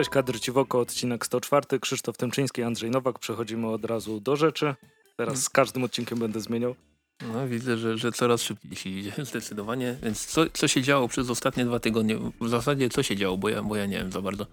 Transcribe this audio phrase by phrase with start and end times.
[0.00, 1.80] Cześć, kadr Ciwoko, odcinek 104.
[1.80, 3.18] Krzysztof Tymczyński, Andrzej Nowak.
[3.18, 4.74] Przechodzimy od razu do rzeczy.
[5.16, 6.74] Teraz z każdym odcinkiem będę zmieniał.
[7.32, 9.96] No widzę, że, że coraz szybciej się idzie, zdecydowanie.
[10.02, 12.16] Więc co, co się działo przez ostatnie dwa tygodnie?
[12.40, 14.46] W zasadzie co się działo, bo ja, bo ja nie wiem za bardzo.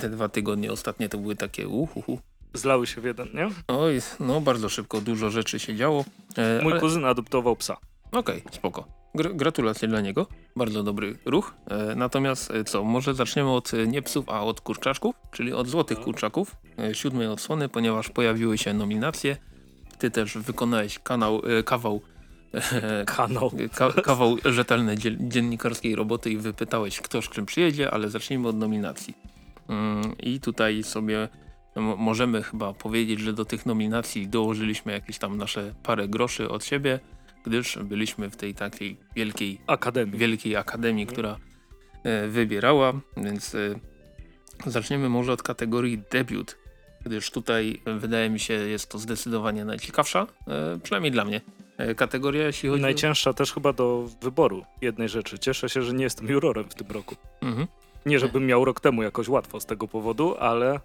[0.00, 2.18] Te dwa tygodnie ostatnie to były takie uhuhu.
[2.54, 3.48] Zlały się w jeden, nie?
[3.68, 6.04] Oj, no bardzo szybko, dużo rzeczy się działo.
[6.36, 6.80] E, Mój ale...
[6.80, 7.76] kuzyn adoptował psa.
[8.12, 8.99] Okej, okay, spoko.
[9.14, 10.26] Gr gratulacje dla niego.
[10.56, 11.54] Bardzo dobry ruch.
[11.66, 15.68] E, natomiast e, co, może zaczniemy od e, nie psów, a od kurczaczków, czyli od
[15.68, 16.04] złotych no.
[16.04, 19.36] kurczaków e, siódmej odsłony, ponieważ pojawiły się nominacje.
[19.98, 22.00] Ty też wykonałeś kanał, e, kawał
[23.06, 23.50] kanał.
[23.74, 29.14] Ka kawał rzetelnej dziennikarskiej roboty i wypytałeś kto z czym przyjedzie, ale zacznijmy od nominacji.
[29.68, 31.28] Mm, I tutaj sobie
[31.98, 37.00] możemy chyba powiedzieć, że do tych nominacji dołożyliśmy jakieś tam nasze parę groszy od siebie
[37.44, 41.14] gdyż byliśmy w tej takiej wielkiej akademii, wielkiej akademii mhm.
[41.14, 41.38] która
[42.04, 43.74] e, wybierała, więc e,
[44.66, 46.56] zaczniemy może od kategorii debiut,
[47.04, 51.40] gdyż tutaj e, wydaje mi się jest to zdecydowanie najciekawsza, e, przynajmniej dla mnie.
[51.96, 53.34] Kategoria, jeśli chodzi Najcięższa o...
[53.34, 55.38] też chyba do wyboru jednej rzeczy.
[55.38, 57.16] Cieszę się, że nie jestem jurorem w tym roku.
[57.40, 57.66] Mhm.
[58.06, 60.80] Nie, żebym miał rok temu jakoś łatwo z tego powodu, ale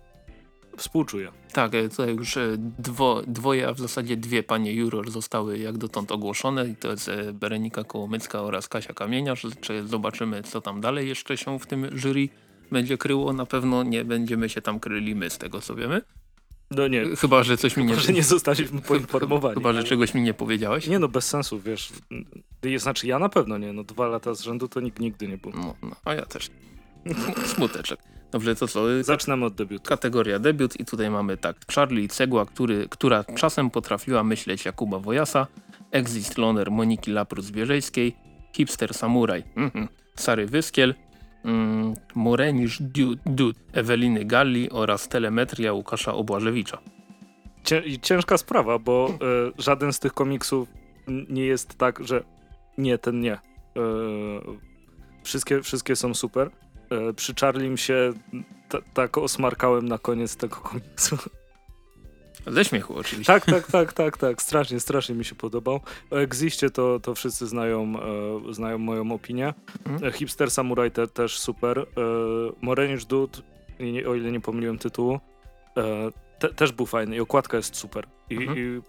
[0.78, 1.32] Współczuję.
[1.54, 5.78] Tak, e, tutaj już e, dwo, dwoje, a w zasadzie dwie panie juror zostały jak
[5.78, 9.48] dotąd ogłoszone i to jest e, Berenika Kołomycka oraz Kasia Kamieniarz.
[9.62, 12.30] Czy zobaczymy co tam dalej jeszcze się w tym jury
[12.72, 13.34] będzie kryło.
[13.34, 16.02] Na pewno nie będziemy się tam kryli my z tego co wiemy.
[16.72, 17.16] No nie.
[17.16, 17.96] Chyba, że coś mi nie...
[17.96, 19.56] że nie zostaliśmy poinformowani.
[19.56, 20.88] Chyba, że czegoś mi nie powiedziałeś.
[20.88, 21.94] Nie no, bez sensu, wiesz.
[22.78, 23.74] Znaczy ja na pewno nie.
[23.74, 25.52] No dwa lata z rzędu to nikt nigdy nie był.
[25.56, 26.50] No, no a ja też.
[27.56, 28.00] Smuteczek.
[28.32, 29.04] Dobrze, to co?
[29.04, 29.90] Zaczynamy od debiutu.
[29.90, 31.56] Kategoria debiut i tutaj mamy tak.
[31.76, 35.48] Charlie Cegła, który, która czasem potrafiła myśleć Jakuba Wojasa,
[35.92, 38.12] Exist Loner Moniki Laprus-Bierzejskiej,
[38.54, 39.88] Hipster Samuraj mhm.
[40.16, 40.94] Sary Wyskiel,
[41.44, 42.82] mm, Morenisz
[43.26, 46.78] Dude Eweliny Galli oraz Telemetria Łukasza Obłażewicza.
[48.02, 50.70] Ciężka sprawa, bo y, żaden z tych komiksów
[51.08, 52.24] nie jest tak, że
[52.78, 53.34] nie, ten nie.
[53.34, 53.40] Y,
[55.24, 56.52] wszystkie, wszystkie są super.
[56.90, 58.14] E, przy Charlim się
[58.94, 61.18] tak osmarkałem na koniec tego komiksu.
[62.48, 63.34] Ze śmiechu oczywiście.
[63.34, 64.42] Tak, tak, tak, tak, tak.
[64.42, 65.80] Strasznie, strasznie mi się podobał.
[66.12, 67.94] O Existie to, to wszyscy znają,
[68.50, 69.54] e, znają moją opinię.
[69.86, 70.10] Mhm.
[70.10, 71.80] E, Hipster Samurai te, też super.
[71.80, 73.42] E, Dude,
[74.08, 75.20] o ile nie pomyliłem tytułu,
[75.78, 78.08] e, te, też był fajny i okładka jest super.
[78.30, 78.58] I, mhm.
[78.58, 78.82] i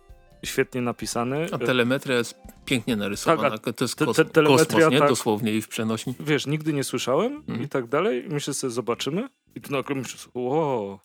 [0.45, 1.47] świetnie napisany.
[1.53, 3.59] A telemetria jest pięknie narysowana.
[3.59, 4.99] Tak, to jest kos te, te, kosmos, nie?
[4.99, 6.15] Tak, Dosłownie i w przenośni.
[6.21, 7.63] Wiesz, nigdy nie słyszałem mhm.
[7.63, 8.25] i tak dalej.
[8.29, 9.29] Myślę sobie, zobaczymy.
[9.55, 10.99] I tu nagle myślę sobie, wow,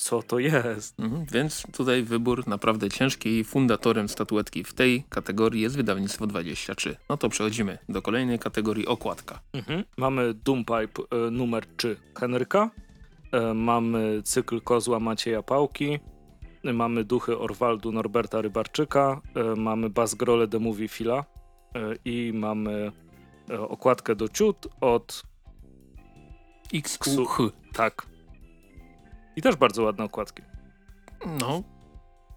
[0.00, 1.00] co to jest?
[1.00, 6.96] Mhm, więc tutaj wybór naprawdę ciężki i fundatorem statuetki w tej kategorii jest wydawnictwo 23.
[7.08, 9.40] No to przechodzimy do kolejnej kategorii okładka.
[9.52, 9.84] Mhm.
[9.96, 12.70] Mamy Doompipe y, numer 3 Henryka.
[13.50, 15.98] Y, mamy cykl Kozła Macieja Pałki.
[16.64, 21.24] Mamy duchy Orwaldu Norberta Rybarczyka, e, mamy Basgrole The Movie Fila
[21.74, 22.92] e, i mamy
[23.50, 25.22] e, okładkę do ciut od
[26.74, 27.38] XQH.
[27.72, 28.06] Tak.
[29.36, 30.42] I też bardzo ładne okładki.
[31.40, 31.62] No,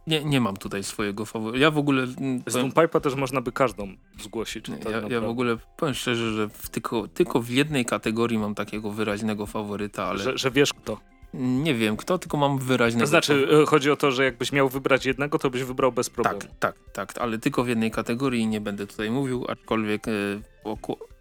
[0.07, 1.63] nie, nie mam tutaj swojego faworyta.
[1.63, 2.03] Ja w ogóle...
[2.03, 3.87] Mm, Z Pipe'a też można by każdą
[4.19, 4.65] zgłosić.
[4.65, 8.55] Tak ja, ja, w ogóle powiem szczerze, że w tylko, tylko w jednej kategorii mam
[8.55, 10.19] takiego wyraźnego faworyta, ale...
[10.19, 10.97] Że, że wiesz kto.
[11.33, 13.03] Nie wiem kto, tylko mam wyraźnego.
[13.03, 16.09] To znaczy, e, chodzi o to, że jakbyś miał wybrać jednego, to byś wybrał bez
[16.09, 16.39] problemu.
[16.39, 20.11] Tak, tak, tak, ale tylko w jednej kategorii nie będę tutaj mówił, aczkolwiek e,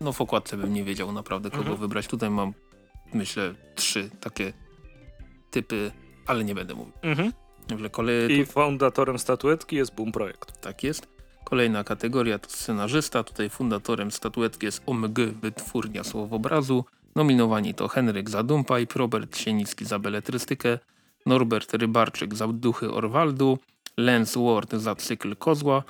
[0.01, 1.79] no w okładce bym nie wiedział naprawdę kogo mhm.
[1.79, 2.07] wybrać.
[2.07, 2.53] Tutaj mam,
[3.15, 4.53] myślę, trzy takie
[5.51, 5.93] typy,
[6.27, 6.93] ale nie będę mówił.
[7.03, 7.33] Mhm.
[7.91, 8.39] Kolej...
[8.39, 10.61] I fundatorem statuetki jest Boom Projekt.
[10.61, 11.07] Tak jest.
[11.45, 13.25] Kolejna kategoria to scenarzysta.
[13.25, 16.85] Tutaj fundatorem statuetki jest OMG Wytwórnia Słowobrazu.
[17.15, 20.79] Nominowani to Henryk za Dumpaj, Robert Sienicki za beletrystykę,
[21.27, 23.59] Norbert Rybarczyk za Duchy Orwaldu,
[23.97, 25.83] Lance Ward za cykl Kozła.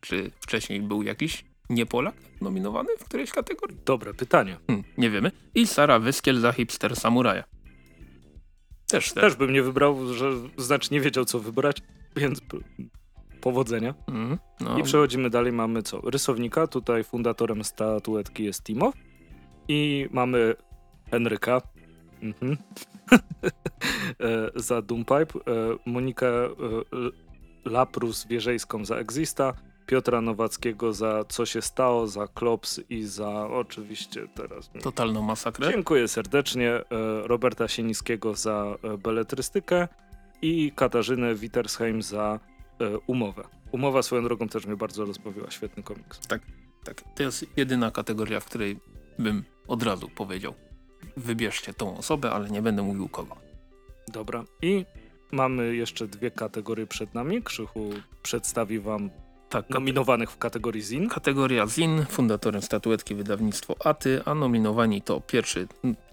[0.00, 3.76] Czy wcześniej był jakiś niepolak nominowany w którejś kategorii?
[3.84, 4.56] Dobre pytanie.
[4.66, 5.30] Hmm, nie wiemy.
[5.54, 7.44] I Sara Wyskiel za Hipster Samuraja.
[8.88, 9.22] Też, też.
[9.22, 11.82] też bym nie wybrał, że znaczy nie wiedział co wybrać,
[12.16, 12.40] więc
[13.40, 13.94] powodzenia.
[14.08, 14.78] Mm, no.
[14.78, 16.00] I przechodzimy dalej, mamy co?
[16.00, 18.94] Rysownika, tutaj fundatorem statuetki jest Timow.
[19.68, 20.54] I mamy
[21.10, 21.62] Henryka
[22.22, 22.56] mhm.
[24.20, 26.50] E, za Doompipe, e, Monikę e,
[27.64, 29.54] Laprus Wierzejską za Exista,
[29.86, 34.70] Piotra Nowackiego za Co się stało, za Klops i za oczywiście teraz...
[34.82, 35.72] Totalną masakrę.
[35.72, 36.80] Dziękuję serdecznie.
[37.22, 39.88] Roberta Sieniskiego za beletrystykę
[40.42, 42.40] i Katarzynę Wittersheim za
[43.06, 43.44] umowę.
[43.72, 45.50] Umowa swoją drogą też mnie bardzo rozbawiła.
[45.50, 46.20] Świetny komiks.
[46.20, 46.42] Tak,
[46.84, 47.02] tak.
[47.14, 48.80] To jest jedyna kategoria, w której
[49.18, 50.54] bym od razu powiedział.
[51.16, 53.36] wybierzcie tą osobę, ale nie będę mówił kogo.
[54.08, 54.44] Dobra.
[54.62, 54.84] I
[55.32, 57.42] mamy jeszcze dwie kategorie przed nami.
[57.42, 57.90] Krzychu
[58.22, 59.10] przedstawi wam
[59.48, 61.08] tak, nominowanych w kategorii ZIN.
[61.08, 65.68] Kategoria ZIN, fundatorem statuetki wydawnictwo ATY, a nominowani to pierwszy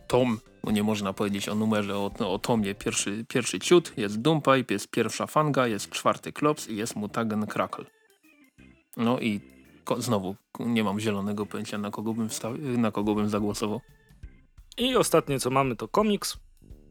[0.07, 4.74] tom, bo nie można powiedzieć o numerze, o, o tomie, pierwszy, pierwszy ciut, jest Doompipe,
[4.74, 7.86] jest pierwsza Fanga, jest czwarty Klops i jest Mutagen Crackle.
[8.97, 9.42] No i
[9.99, 12.29] znowu nie mam zielonego pojęcia, na kogo bym,
[12.77, 13.81] na kogo bym zagłosował.
[14.77, 16.38] I ostatnie co mamy to komiks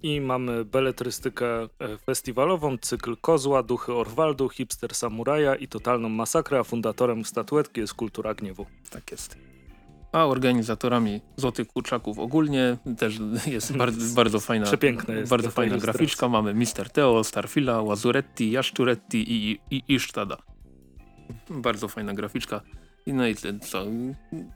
[0.02, 1.69] i mamy beletrystykę e,
[2.06, 8.35] festiwalową, cykl Kozła, Duchy Orwaldu, Hipster Samuraja i Totalną Masakrę, a fundatorem statuetki jest Kultura
[8.35, 8.67] Gniewu.
[8.91, 9.37] Tak jest.
[10.12, 16.29] A organizatorami Złotych Kurczaków ogólnie też jest bardzo, bardzo fajna, Przepiękne jest bardzo fajna graficzka.
[16.29, 20.37] Mamy Mister Teo, Starfila, Łazuretti, Jaszczuretti i, i, i Sztada.
[21.50, 22.61] Bardzo fajna graficzka.
[23.06, 23.85] No i co?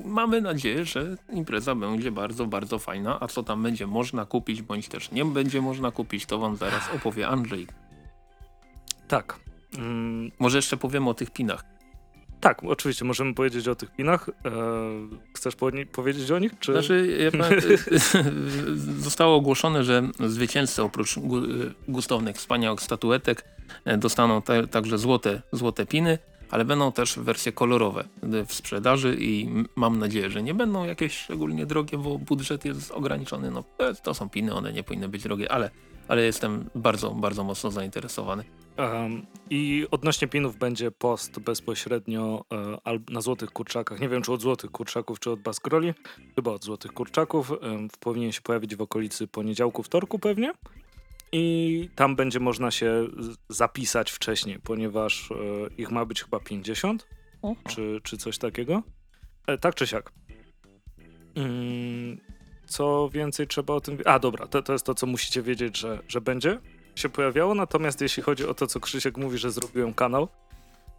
[0.04, 4.88] Mamy nadzieję, że impreza będzie bardzo, bardzo fajna, a co tam będzie można kupić, bądź
[4.88, 7.66] też nie będzie można kupić, to wam zaraz opowie Andrzej.
[9.08, 9.40] Tak.
[9.78, 10.30] Mm.
[10.38, 11.64] Może jeszcze powiemy o tych pinach.
[12.40, 14.28] Tak, oczywiście, możemy powiedzieć o tych pinach.
[14.28, 14.52] Eee,
[15.34, 16.58] chcesz po powiedzieć o nich?
[16.58, 16.72] Czy...
[16.72, 17.44] Znaczy, ja
[19.08, 21.18] zostało ogłoszone, że zwycięzcy oprócz
[21.88, 23.44] gustownych, wspaniałych statuetek
[23.84, 26.18] e, dostaną także złote, złote piny
[26.54, 28.04] ale będą też wersje kolorowe
[28.46, 33.50] w sprzedaży i mam nadzieję, że nie będą jakieś szczególnie drogie, bo budżet jest ograniczony.
[33.50, 33.64] No,
[34.02, 35.70] to są piny, one nie powinny być drogie, ale,
[36.08, 38.44] ale jestem bardzo, bardzo mocno zainteresowany.
[38.78, 42.44] Um, I odnośnie pinów będzie post bezpośrednio
[42.86, 44.00] e, na Złotych Kurczakach.
[44.00, 45.94] Nie wiem, czy od Złotych Kurczaków, czy od Basgroli.
[46.34, 47.52] Chyba od Złotych Kurczaków.
[48.00, 50.52] powinien się pojawić w okolicy poniedziałku, wtorku pewnie
[51.36, 53.06] i tam będzie można się
[53.48, 55.34] zapisać wcześniej, ponieważ e,
[55.78, 57.06] ich ma być chyba 50
[57.68, 58.82] czy, czy coś takiego.
[59.46, 60.12] E, tak czy siak.
[61.34, 62.18] Mm,
[62.66, 63.98] co więcej trzeba o tym...
[64.04, 66.58] A dobra, to, to jest to, co musicie wiedzieć, że, że będzie
[66.94, 70.28] się pojawiało, natomiast jeśli chodzi o to, co Krzysiek mówi, że zrobiłem kanał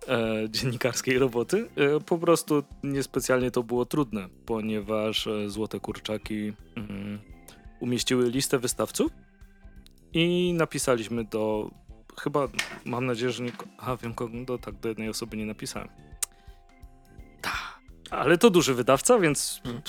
[0.08, 7.20] e, dziennikarskiej roboty, e, po prostu niespecjalnie to było trudne, ponieważ e, Złote Kurczaki mm,
[7.80, 9.25] umieściły listę wystawców
[10.16, 11.72] i napisaliśmy do,
[12.20, 12.48] chyba,
[12.86, 15.90] mam nadzieję, że nie, a wiem kogo, do, tak, do jednej osoby nie napisałem.
[17.42, 17.52] Ta.
[18.10, 19.82] Ale to duży wydawca, więc hmm.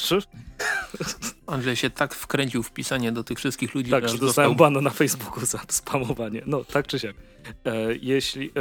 [1.46, 3.90] Andrzej się tak wkręcił w pisanie do tych wszystkich ludzi.
[3.90, 4.54] Tak, że dostałem dostał...
[4.54, 6.42] bana na Facebooku za spamowanie.
[6.46, 7.16] No, tak czy siak.
[7.64, 8.52] E, jeśli e,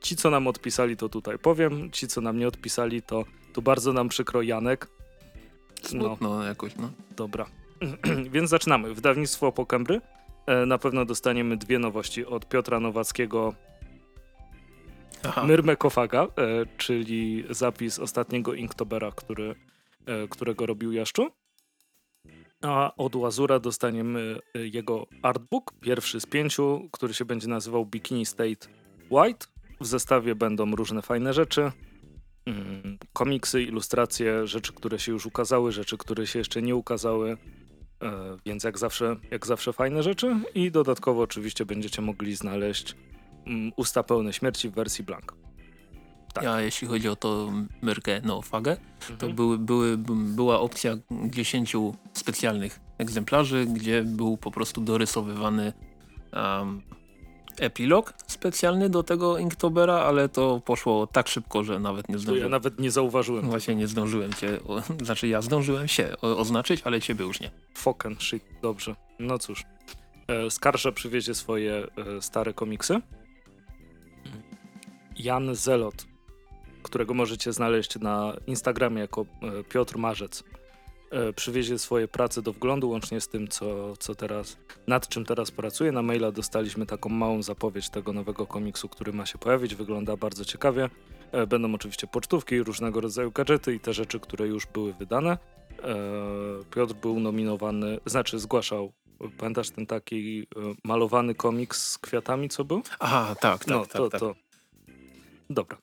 [0.00, 1.90] ci, co nam odpisali, to tutaj powiem.
[1.90, 4.88] Ci, co nam nie odpisali, to, to bardzo nam przykro Janek.
[5.82, 6.44] Smutno no.
[6.44, 6.90] jakoś, no.
[7.16, 7.46] Dobra.
[8.32, 8.94] Więc zaczynamy.
[8.94, 10.00] Wydawnictwo Pokembry.
[10.46, 13.54] E, na pewno dostaniemy dwie nowości od Piotra Nowackiego
[15.46, 16.28] Myrmekofaga, e,
[16.76, 19.54] czyli zapis ostatniego Inktobera, który,
[20.06, 21.30] e, którego robił Jaszczu.
[22.62, 28.68] A od Łazura dostaniemy jego artbook, pierwszy z pięciu, który się będzie nazywał Bikini State
[29.10, 29.46] White.
[29.80, 31.72] W zestawie będą różne fajne rzeczy,
[32.46, 37.36] mm, komiksy, ilustracje, rzeczy, które się już ukazały, rzeczy, które się jeszcze nie ukazały,
[38.46, 42.96] więc jak zawsze, jak zawsze fajne rzeczy i dodatkowo oczywiście będziecie mogli znaleźć
[43.46, 45.34] mm, usta pełne śmierci w wersji blank.
[46.32, 46.44] Tak.
[46.44, 49.18] A jeśli chodzi o to Myrkę no Fagę, mhm.
[49.18, 51.76] to były, były, była opcja 10
[52.12, 55.72] specjalnych egzemplarzy, gdzie był po prostu dorysowywany
[56.32, 56.82] um,
[57.58, 62.42] epilog specjalny do tego Inktobera, ale to poszło tak szybko, że nawet nie zdążyłem.
[62.42, 63.46] Ja nawet nie zauważyłem.
[63.46, 67.50] Właśnie nie zdążyłem cię, o, znaczy ja zdążyłem się oznaczyć, ale ciebie już nie.
[67.74, 68.96] Foken shit, dobrze.
[69.18, 69.64] No cóż.
[70.28, 71.74] E, Skarsza przywiezie swoje
[72.18, 73.00] e, stare komiksy.
[75.18, 76.06] Jan Zelot,
[76.82, 80.44] którego możecie znaleźć na Instagramie jako e, Piotr Marzec
[81.36, 85.92] przywiezie swoje prace do wglądu, łącznie z tym, co, co teraz, nad czym teraz pracuje.
[85.92, 89.74] Na maila dostaliśmy taką małą zapowiedź tego nowego komiksu, który ma się pojawić.
[89.74, 90.90] Wygląda bardzo ciekawie.
[91.32, 95.38] E, będą oczywiście pocztówki, różnego rodzaju gadżety i te rzeczy, które już były wydane.
[95.82, 95.94] E,
[96.74, 98.92] Piotr był nominowany, znaczy zgłaszał
[99.38, 100.46] Pamiętasz ten taki
[100.84, 102.82] malowany komiks z kwiatami, co był?
[102.98, 104.20] Aha, tak, tak, no, tak, to, tak.
[104.20, 104.34] to.
[105.50, 105.78] Dobra.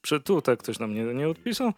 [0.24, 1.72] Tutaj ktoś nam nie, nie odpisał.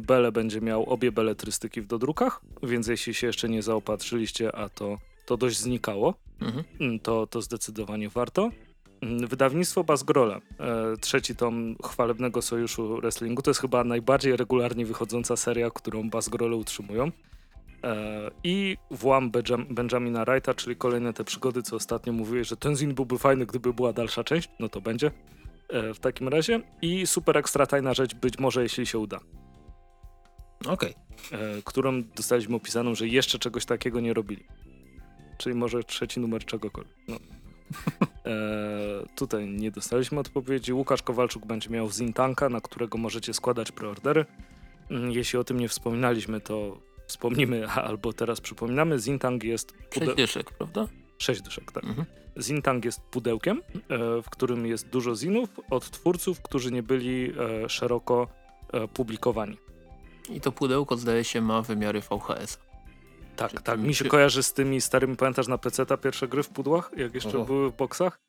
[0.00, 4.98] Bele będzie miał obie beletrystyki w dodrukach, więc jeśli się jeszcze nie zaopatrzyliście, a to,
[5.26, 6.64] to dość znikało, mhm.
[6.80, 8.50] Mm, to, to zdecydowanie warto.
[9.00, 15.36] Mm, wydawnictwo Basgrola, e, trzeci tom chwalebnego sojuszu wrestlingu, to jest chyba najbardziej regularnie wychodząca
[15.36, 17.10] seria, którą Basgrole utrzymują.
[17.84, 19.30] E, I włam
[19.70, 23.74] Benjamina Wrighta, czyli kolejne te przygody, co ostatnio mówiłeś, że ten zin byłby fajny, gdyby
[23.74, 25.10] była dalsza część, no to będzie.
[25.74, 26.60] E, w takim razie.
[26.82, 29.20] I super ekstra tajna rzecz, być może jeśli się uda.
[30.66, 30.94] Okej.
[31.28, 31.62] Okay.
[31.64, 34.44] Którą dostaliśmy opisaną, że jeszcze czegoś takiego nie robili.
[35.38, 36.96] Czyli może trzeci numer czegokolwiek.
[37.08, 37.16] No.
[38.26, 40.72] E, tutaj nie dostaliśmy odpowiedzi.
[40.72, 44.24] Łukasz Kowalczuk będzie miał Zintanka, na którego możecie składać preordery.
[44.90, 48.98] Mm, jeśli o tym nie wspominaliśmy, to wspomnimy albo teraz przypominamy.
[48.98, 49.72] Zintang jest...
[49.72, 50.06] Pude...
[50.06, 50.88] Sześć dyszek, prawda?
[51.18, 51.84] Sześć dyszek, tak.
[51.84, 52.06] Mhm.
[52.40, 57.32] Zintang jest pudełkiem, e, w którym jest dużo zinów od twórców, którzy nie byli
[57.64, 58.28] e, szeroko
[58.72, 59.58] e, publikowani.
[60.30, 62.58] I to pudełko zdaje się ma wymiary VHS.
[63.36, 63.80] Tak, Czy tak.
[63.80, 67.14] Mi się kojarzy z tymi starymi, pamiętasz na PC ta pierwsze gry w pudłach, jak
[67.14, 67.44] jeszcze Oho.
[67.44, 68.20] były w boksach?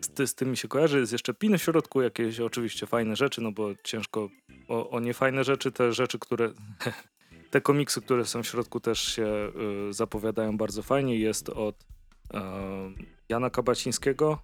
[0.00, 1.00] Z, z tym mi się kojarzy.
[1.00, 4.28] Jest jeszcze pin w środku, jakieś oczywiście fajne rzeczy, no bo ciężko
[4.68, 6.50] o, o niefajne rzeczy, te rzeczy, które
[7.50, 9.52] te komiksy, które są w środku też się
[9.90, 11.18] y, zapowiadają bardzo fajnie.
[11.18, 14.38] Jest od y, Jana Kabacińskiego,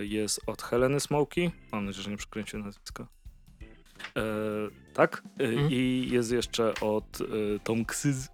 [0.00, 3.06] y, jest od Heleny Smoki, mam nadzieję, że nie przekręciłem nazwiska.
[4.16, 4.22] E,
[4.94, 5.22] tak?
[5.38, 5.68] Mm.
[5.70, 7.18] I jest jeszcze od
[7.64, 8.28] Tom Ksyz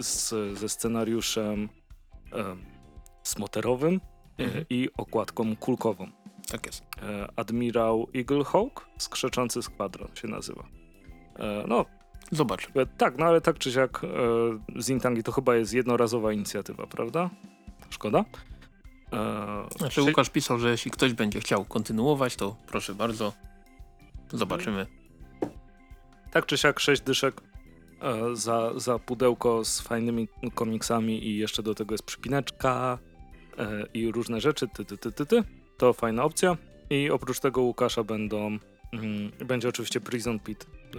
[0.00, 1.68] z, ze scenariuszem
[3.22, 4.00] smoterowym
[4.38, 4.64] mm.
[4.70, 6.10] i okładką kulkową.
[6.48, 6.84] Tak jest.
[7.36, 10.66] Admirał Eaglehawk, Skrzeczący Skwadron się nazywa.
[11.38, 11.84] E, no,
[12.32, 12.68] Zobacz.
[12.74, 14.08] E, tak, no ale tak czy siak e,
[14.82, 17.30] Zintangi to chyba jest jednorazowa inicjatywa, prawda?
[17.90, 18.24] Szkoda.
[19.12, 23.32] E, znaczy Łukasz pisał, że jeśli ktoś będzie chciał kontynuować, to proszę bardzo.
[24.32, 24.86] Zobaczymy.
[26.32, 27.40] Tak czy siak, sześć dyszek
[28.00, 32.98] e, za, za pudełko z fajnymi komiksami i jeszcze do tego jest przypineczka
[33.58, 35.42] e, i różne rzeczy, ty, ty, ty, ty, ty.
[35.76, 36.56] To fajna opcja.
[36.90, 38.58] I oprócz tego Łukasza będą
[38.92, 40.98] Mm, będzie oczywiście Prison Pit, e,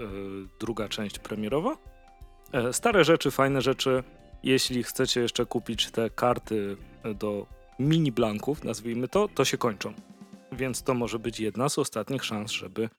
[0.60, 1.77] druga część premierowa.
[2.51, 4.03] E, stare rzeczy, fajne rzeczy.
[4.48, 6.77] Jeśli chcecie jeszcze kupić te karty
[7.16, 7.46] do
[7.80, 9.94] mini blanków, nazwijmy to, to się kończą.
[10.51, 12.89] Więc to może być jedna z ostatnich szans, żeby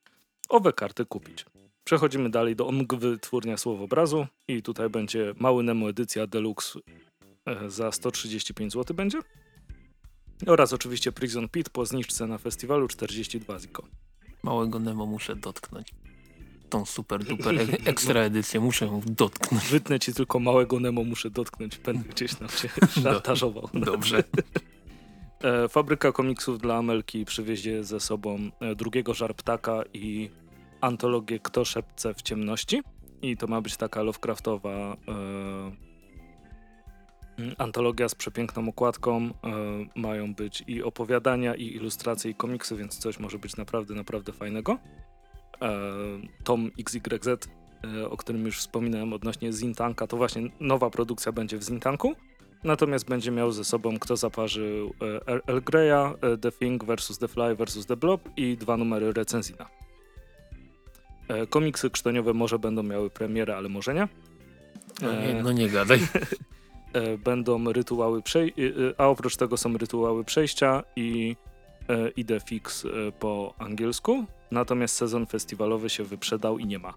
[0.48, 1.46] owe karty kupić.
[1.84, 6.80] Przechodzimy dalej do OMG Wytwórnia Słowobrazu i tutaj będzie mały Nemo edycja Deluxe
[7.46, 9.18] e, za 135 zł będzie.
[10.46, 13.88] Oraz oczywiście Prison Pit po zniżce na festiwalu 42 ziko.
[14.42, 15.94] Małego Nemo muszę dotknąć.
[16.70, 19.64] Tą super duper e- ekstra edycję muszę ją dotknąć.
[19.64, 21.78] Wytnę ci tylko małego Nemo muszę dotknąć.
[21.78, 22.68] Będę gdzieś tam cię
[23.02, 23.68] szantażował.
[23.74, 24.24] Dobrze.
[25.42, 30.30] E, fabryka komiksów dla Amelki przywiezie ze sobą e, drugiego Żarptaka i
[30.80, 32.82] antologię Kto szepce w ciemności.
[33.22, 35.72] I to ma być taka Lovecraftowa e,
[37.58, 39.16] antologia z przepiękną okładką.
[39.24, 39.30] E,
[39.96, 44.78] mają być i opowiadania, i ilustracje, i komiksy, więc coś może być naprawdę, naprawdę fajnego.
[45.62, 45.70] E,
[46.44, 51.62] Tom XYZ, e, o którym już wspominałem odnośnie Zintanka, to właśnie nowa produkcja będzie w
[51.62, 52.14] Zintanku.
[52.64, 54.94] Natomiast będzie miał ze sobą Kto zaparzył
[55.26, 57.18] El, El Greya, The Thing vs.
[57.18, 57.86] The Fly vs.
[57.86, 59.68] The Blob i dwa numery recenzina.
[61.50, 64.08] Komiksy krztoniowe może będą miały premierę, ale może nie.
[65.02, 66.00] No nie, no nie gadaj.
[66.92, 68.52] E, będą rytuały, przej-
[68.90, 71.36] e, a oprócz tego są rytuały przejścia i
[71.88, 72.86] e, idę fix
[73.18, 74.24] po angielsku.
[74.50, 76.94] Natomiast sezon festiwalowy się wyprzedał i nie ma.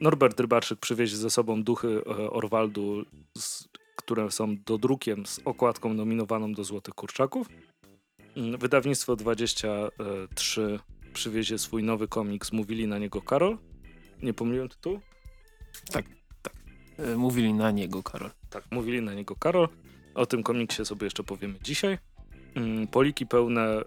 [0.00, 3.04] Norbert Rybaczyk przywiezie ze sobą duchy Orwaldu,
[3.38, 7.48] z, które są dodrukiem z okładką nominowaną do Złotych Kurczaków.
[8.36, 10.78] Mm, wydawnictwo 23
[11.14, 13.58] przywiezie swój nowy komiks, mówili na niego Karol.
[14.22, 15.00] Nie pomyliłem tytułu?
[15.92, 16.04] Tak.
[16.98, 18.30] E, mówili na niego Karol.
[18.50, 19.68] Tak, mówili na niego Karol.
[20.14, 21.98] O tym komiksie sobie jeszcze powiemy dzisiaj.
[22.54, 23.84] Mm, poliki pełne y,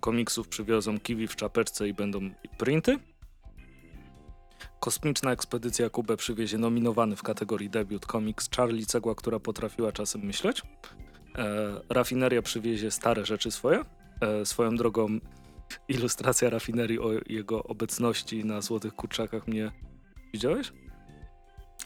[0.00, 2.98] komiksów przywiozą kiwi w czapeczce i będą printy.
[4.80, 10.62] Kosmiczna ekspedycja Kubę przywiezie nominowany w kategorii debiut komiks Charlie Cegła, która potrafiła czasem myśleć.
[11.38, 13.84] E, rafineria przywiezie stare rzeczy swoje.
[14.20, 15.18] E, swoją drogą
[15.88, 19.72] ilustracja rafinerii o jego obecności na Złotych Kurczakach mnie
[20.32, 20.72] widziałeś?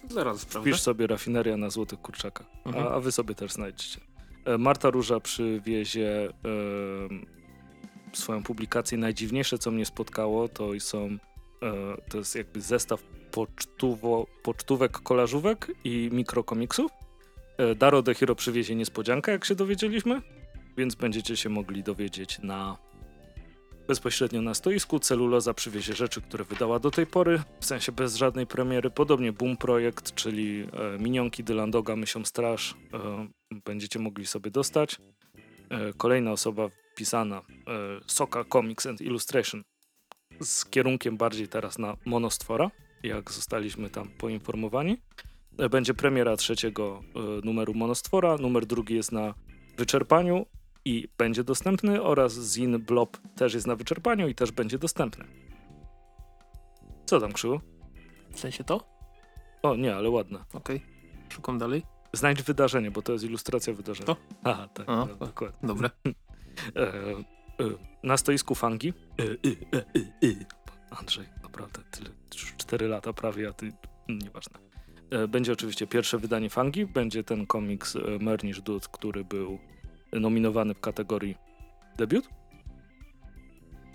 [0.08, 0.70] Zaraz sprawdzę.
[0.70, 2.86] Wpisz sobie rafineria na Złotych Kurczakach, mhm.
[2.86, 4.00] a, a, wy sobie też znajdziecie.
[4.44, 6.30] E, Marta Róża przywiezie e,
[8.12, 11.08] swoją publikację Najdziwniejsze, co mnie spotkało, to są
[11.62, 16.92] e, to jest jakby zestaw pocztuwo, pocztówek, kolażówek i mikrokomiksów.
[17.58, 20.22] E, Daro de Hero przywiezie niespodziankę, jak się dowiedzieliśmy,
[20.76, 22.76] więc będziecie się mogli dowiedzieć na
[23.88, 24.98] bezpośrednio na stoisku.
[24.98, 28.90] Celuloza przywiezie rzeczy, które wydała do tej pory, w sensie bez żadnej premiery.
[28.90, 33.28] Podobnie Boom Projekt, czyli e, minionki Dylandoga, Mysią Straż, e,
[33.64, 34.98] będziecie mogli sobie dostać.
[35.70, 37.42] E, kolejna osoba wpisana, e,
[38.06, 39.62] Soka Comics and Illustration,
[40.40, 42.70] z kierunkiem bardziej teraz na monostwora,
[43.02, 44.96] jak zostaliśmy tam poinformowani.
[45.58, 49.34] E, będzie premiera trzeciego e, numeru monostwora, numer drugi jest na
[49.76, 50.46] wyczerpaniu,
[50.84, 55.24] i będzie dostępny oraz Zin Blob też jest na wyczerpaniu i też będzie dostępny.
[57.06, 57.60] Co tam, Krzyło?
[58.32, 58.80] W sensie to?
[59.62, 60.38] O, nie, ale ładne.
[60.52, 60.76] Okej.
[60.76, 60.88] Okay.
[61.28, 61.82] Szukam dalej.
[62.12, 64.06] Znajdź wydarzenie, bo to jest ilustracja wydarzenia.
[64.06, 64.16] To?
[64.44, 65.68] Aha, tak, A, tak dokładnie.
[65.68, 65.90] Dobre.
[66.76, 67.24] E, e,
[68.02, 68.92] na stoisku fangi.
[69.18, 70.34] E, e, e, e.
[70.90, 72.10] Andrzej, naprawdę, tyle,
[72.56, 73.72] cztery lata prawie, a ty,
[74.08, 74.58] nieważne.
[75.28, 79.58] Będzie oczywiście pierwsze wydanie fangi, będzie ten komiks Mernish Dude, który był
[80.12, 81.36] nominowany w kategorii
[81.96, 82.28] debiut.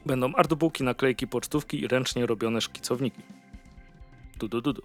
[0.06, 3.22] Będą artbooki, naklejki, pocztówki i ręcznie robione szkicowniki.
[4.40, 4.82] Du, du, du, du.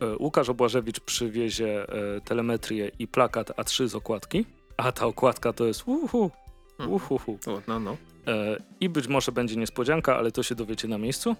[0.00, 5.66] E, Łukasz Obłażewicz przywiezie e, telemetrię i plakat A3 z okładki, a ta okładka to
[5.66, 6.30] jest uhu,
[6.78, 6.94] Hmm.
[6.94, 7.38] uhuhu.
[7.68, 7.96] No, no.
[8.26, 11.36] E, I być może będzie niespodzianka, ale to się dowiecie na miejscu.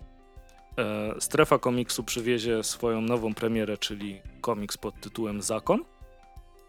[1.18, 5.84] Strefa komiksu przywiezie swoją nową premierę, czyli komiks pod tytułem Zakon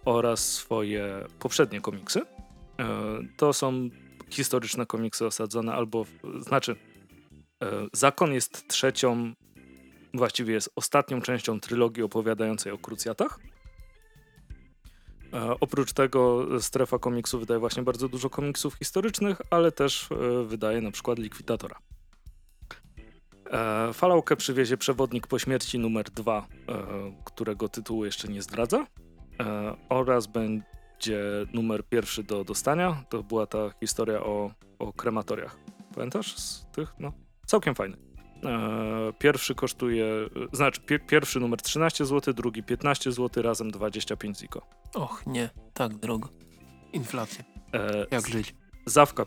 [0.05, 2.21] oraz swoje poprzednie komiksy.
[2.21, 2.85] E,
[3.37, 3.89] To są
[4.29, 6.05] historyczne komiksy osadzone albo,
[6.39, 6.75] znaczy
[7.63, 9.33] e, Zakon jest trzecią,
[10.13, 13.39] właściwie jest ostatnią częścią trylogii opowiadającej o krucjatach.
[15.33, 20.09] E, oprócz tego strefa komiksu wydaje właśnie bardzo dużo komiksów historycznych, ale też
[20.45, 21.75] wydaje na przykład Likwidatora.
[23.51, 26.73] E, Falaukę przywiezie przewodnik po śmierci numer 2, e,
[27.25, 28.87] którego tytułu jeszcze nie zdradza.
[29.41, 33.03] E, oraz będzie numer pierwszy do dostania.
[33.09, 35.57] To była ta historia o, o krematoriach.
[35.95, 36.93] Pamiętasz z tych?
[36.99, 37.11] No,
[37.45, 37.97] całkiem fajny.
[38.45, 44.37] E, pierwszy kosztuje, e, znaczy pie, pierwszy numer 13 zł, drugi 15 zł, razem 25
[44.39, 44.61] ziko.
[44.95, 45.49] Och, nie.
[45.73, 46.29] Tak drogo.
[46.93, 47.43] Inflacja.
[47.73, 48.55] E, Jak żyć?
[48.85, 49.25] Zawka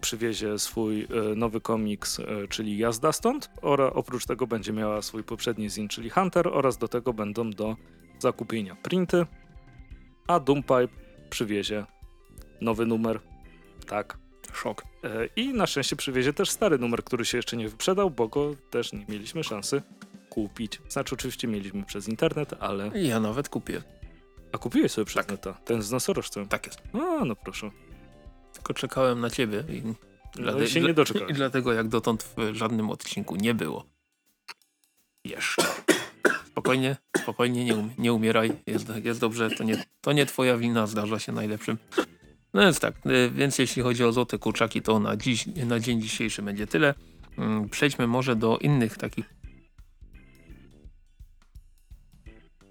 [0.00, 1.06] przywiezie swój e,
[1.36, 6.10] nowy komiks, e, czyli Jazda stąd, oraz oprócz tego będzie miała swój poprzedni zin, czyli
[6.10, 7.76] Hunter, oraz do tego będą do
[8.18, 9.26] zakupienia printy,
[10.26, 10.88] a Doompipe
[11.30, 11.84] przywiezie
[12.60, 13.20] nowy numer,
[13.86, 14.18] tak.
[14.52, 14.82] Szok.
[15.04, 18.54] E, I na szczęście przywiezie też stary numer, który się jeszcze nie wyprzedał, bo go
[18.70, 19.82] też nie mieliśmy szansy
[20.30, 20.80] kupić.
[20.88, 22.90] Znaczy oczywiście mieliśmy przez internet, ale...
[23.02, 23.82] Ja nawet kupię.
[24.52, 25.30] A kupiłeś sobie przez Tak.
[25.30, 26.48] neta, ten z nosorożcem.
[26.48, 26.78] Tak jest.
[26.92, 27.70] A, no proszę.
[28.52, 29.82] Tylko czekałem na ciebie i,
[30.40, 31.36] No i się nie i doczekałeś.
[31.36, 33.84] dlatego jak dotąd w żadnym odcinku nie było.
[35.24, 35.62] Jeszcze.
[36.64, 38.52] Spokojnie, spokojnie, nie, um, nie umieraj.
[38.66, 41.78] Jest, jest dobrze, to nie, to nie twoja wina, zdarza się najlepszym.
[42.54, 46.02] No więc tak, y, więc jeśli chodzi o złote kurczaki, to na, dziś, na dzień
[46.02, 46.94] dzisiejszy będzie tyle.
[47.38, 49.34] Mm, Przejdźmy może do innych takich.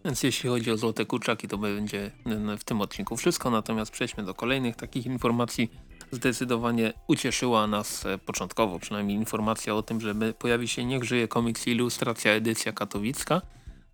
[0.06, 2.12] Więc jeśli chodzi o złote kurczaki, to będzie
[2.58, 3.50] w tym odcinku wszystko.
[3.50, 5.72] Natomiast przejdźmy do kolejnych takich informacji.
[6.12, 11.68] Zdecydowanie ucieszyła nas e, początkowo przynajmniej informacja o tym, że pojawi się Niech żyje komiks
[11.68, 13.42] ilustracja edycja katowicka,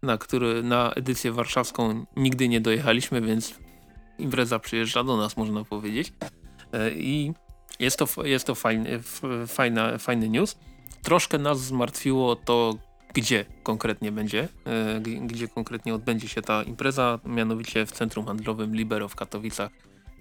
[0.04, 3.60] na, który, na edycję warszawską nigdy nie dojechaliśmy, więc
[4.18, 6.14] impreza przyjeżdża do nas, można powiedzieć.
[6.74, 7.34] E, I
[7.80, 9.00] jest to, jest to fajny,
[9.48, 10.58] fajna, fajny news.
[11.04, 12.74] Troszkę nas zmartwiło to,
[13.14, 19.08] gdzie konkretnie będzie, e, gdzie konkretnie odbędzie się ta impreza, mianowicie w Centrum Handlowym Libero
[19.08, 19.72] w Katowicach.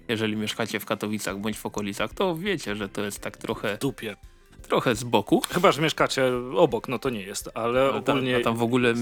[0.07, 4.15] Jeżeli mieszkacie w Katowicach bądź w okolicach, to wiecie, że to jest tak trochę, Dupie.
[4.61, 5.41] trochę z boku.
[5.49, 8.37] Chyba, że mieszkacie obok, no to nie jest, ale A tam, ogólnie...
[8.37, 8.93] a tam w ogóle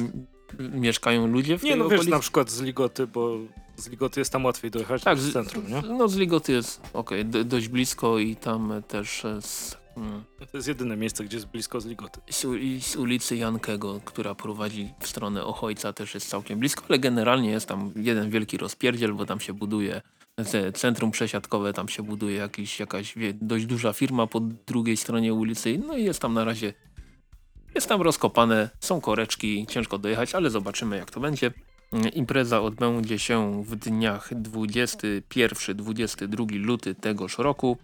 [0.60, 2.12] mieszkają ludzie w Nie, tej no wiesz, okolicy?
[2.12, 3.38] na przykład z Ligoty, bo
[3.76, 5.82] z Ligoty jest tam łatwiej dojechać Tak, z centrum, nie?
[5.82, 10.68] No z Ligoty jest okej, do- dość blisko i tam też z, mm, To jest
[10.68, 12.20] jedyne miejsce, gdzie jest blisko z Ligoty.
[12.32, 12.46] z,
[12.84, 17.68] z ulicy Jankego, która prowadzi w stronę Ochojca też jest całkiem blisko, ale generalnie jest
[17.68, 20.02] tam jeden wielki rozpierdziel, bo tam się buduje
[20.44, 25.34] ce- centrum przesiadkowe, tam się buduje jakiś, jakaś wie, dość duża firma po drugiej stronie
[25.34, 26.74] ulicy, no i jest tam na razie
[27.78, 31.52] jest tam rozkopane, są koreczki, ciężko dojechać, ale zobaczymy jak to będzie.
[32.14, 37.78] Impreza odbędzie się w dniach 21-22 luty tegoż roku.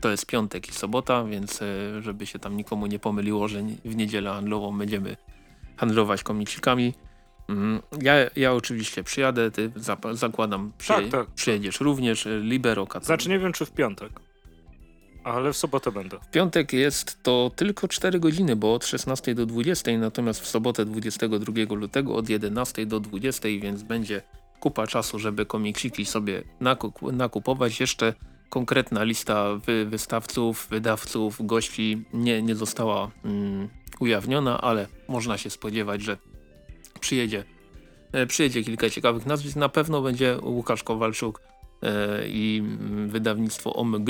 [0.00, 1.66] To jest piątek i sobota, więc e,
[2.02, 5.16] żeby się tam nikomu nie pomyliło, że w niedzielę handlową będziemy
[5.76, 6.94] handlować komiksikami.
[7.48, 9.72] Mm, Ja, ja oczywiście przyjadę, ty
[10.12, 11.26] zakładam, przyje, Tak, tak.
[11.34, 13.06] przyjedziesz również, e, Libero Katowice.
[13.06, 14.10] Znaczy nie wiem, czy w piątek,
[15.32, 16.18] ale w sobotę będę.
[16.20, 20.84] W piątek jest to tylko 4 godziny, bo od 16 do 20, natomiast w sobotę
[20.84, 24.22] 22 lutego od 11 do 20, więc będzie
[24.60, 27.80] kupa czasu, żeby komiksiki sobie naku- nakupować.
[27.80, 28.14] Jeszcze
[28.48, 33.68] konkretna lista wy wystawców, wydawców, gości nie, nie została mm,
[34.00, 36.16] ujawniona, ale można się spodziewać, że
[37.00, 37.44] przyjedzie,
[38.12, 39.56] e, przyjedzie kilka ciekawych nazwisk.
[39.56, 41.40] Na pewno będzie Łukasz Kowalczuk
[41.82, 44.08] e, i mm, wydawnictwo OMG.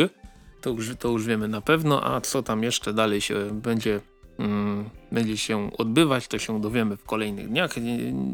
[0.60, 4.00] To już, to już wiemy na pewno, a co tam jeszcze dalej się będzie,
[4.38, 7.74] mm, będzie się odbywać, to się dowiemy w kolejnych dniach.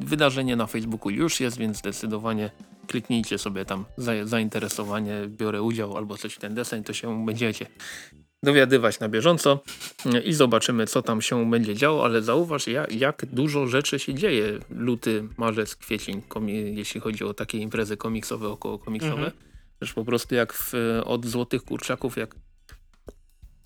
[0.04, 2.50] Wydarzenie na Facebooku już jest, więc zdecydowanie
[2.86, 7.66] kliknijcie sobie tam za, zainteresowanie, biorę udział albo coś w ten deseń, to się będziecie
[8.42, 9.60] dowiadywać na bieżąco
[10.24, 14.58] i zobaczymy, co tam się będzie działo, ale zauważ, jak, jak dużo rzeczy się dzieje.
[14.70, 16.22] Luty, marzec, kwiecień,
[16.74, 19.12] jeśli chodzi o takie imprezy komiksowe, około komiksowe.
[19.12, 19.53] Mhm.
[19.84, 20.72] Też po prostu jak w,
[21.04, 22.34] od Złotych Kurczaków, jak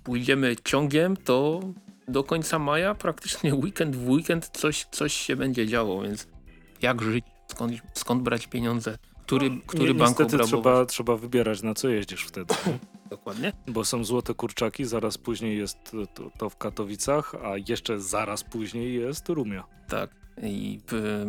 [0.04, 1.60] pójdziemy ciągiem, to
[2.08, 6.26] do końca maja praktycznie weekend w weekend coś, coś się będzie działo, więc
[6.82, 11.74] jak żyć, skąd, skąd brać pieniądze, który, no, który bank Niestety trzeba, trzeba wybierać na
[11.74, 12.54] co jeździsz wtedy.
[13.10, 13.52] Dokładnie.
[13.66, 15.76] Bo są złote kurczaki, zaraz później jest
[16.14, 19.64] to, to, w Katowicach, a jeszcze zaraz później jest Rumia.
[19.88, 20.17] Tak.
[20.42, 21.24] I w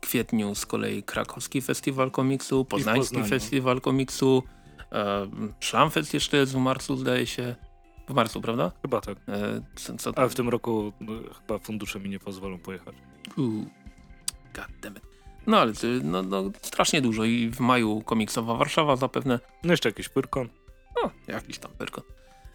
[0.00, 4.42] kwietniu z kolei krakowski festiwal komiksu, poznański festiwal komiksu,
[5.60, 7.54] Szlamfest jeszcze jest w marcu zdaje się.
[8.08, 8.72] W marcu, prawda?
[8.82, 9.18] Chyba tak.
[9.28, 12.94] E, co, co Ale w tym roku no, chyba fundusze mi nie pozwolą pojechać.
[13.36, 13.66] Uu.
[15.46, 19.40] No ale no, no, strasznie dużo i w maju komiksowa Warszawa zapewne.
[19.64, 20.48] No jeszcze jakiś pyrkon.
[21.02, 22.04] No, jakiś tam pyrkon.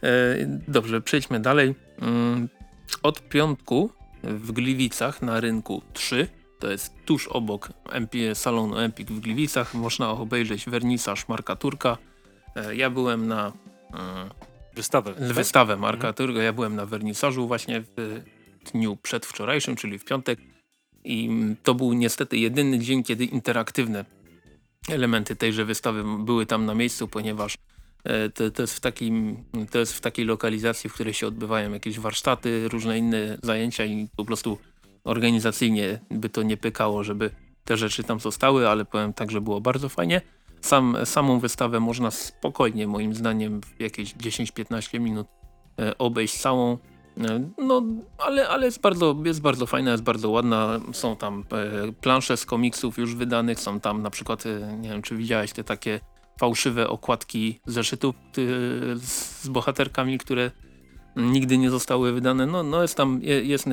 [0.04, 0.36] E,
[0.68, 1.76] dobrze, przejdźmy dalej.
[2.02, 2.50] Mm,
[3.04, 3.90] od piątku
[4.24, 6.28] w Gliwicach na rynku 3,
[6.60, 11.98] to jest tuż obok MP, salonu Empik w Gliwicach, można obejrzeć wernisaż Marka Turka.
[12.56, 13.52] E, ja byłem na...
[14.76, 15.14] Wystawę.
[15.14, 16.14] Wystawę Marka mhm.
[16.14, 18.22] Turka, ja byłem na wernisażu właśnie w
[18.74, 20.40] dniu przedwczorajszym, czyli w piątek
[21.04, 21.30] i
[21.64, 24.06] to był niestety jedyny dzień, kiedy interaktywne
[24.90, 27.58] elementy tejże wystawy były tam na miejscu, ponieważ e,
[28.34, 32.00] to, to, jest w takim, to jest w takiej lokalizacji, w której się odbywają jakieś
[32.00, 34.58] warsztaty, różne inne zajęcia i po prostu
[35.04, 37.32] organizacyjnie by to nie pykało, żeby
[37.66, 40.22] te rzeczy tam zostały, ale powiem tak, że było bardzo fajnie.
[40.62, 45.28] Sam, samą wystawę można spokojnie, moim zdaniem, w jakieś 10-15 minut
[45.80, 46.78] e, obejść całą.
[47.58, 47.84] No,
[48.18, 50.80] ale, ale jest, bardzo, jest bardzo fajna, jest bardzo ładna.
[50.94, 55.02] Są tam e, plansze z komiksów już wydanych, są tam na przykład, e, nie wiem
[55.02, 56.00] czy widziałeś te takie
[56.39, 58.41] fałszywe okładki zeszytów e,
[58.99, 60.52] z bohaterkami, które
[61.15, 62.45] nigdy nie zostały wydane.
[62.45, 63.65] No, no jest tam, jest,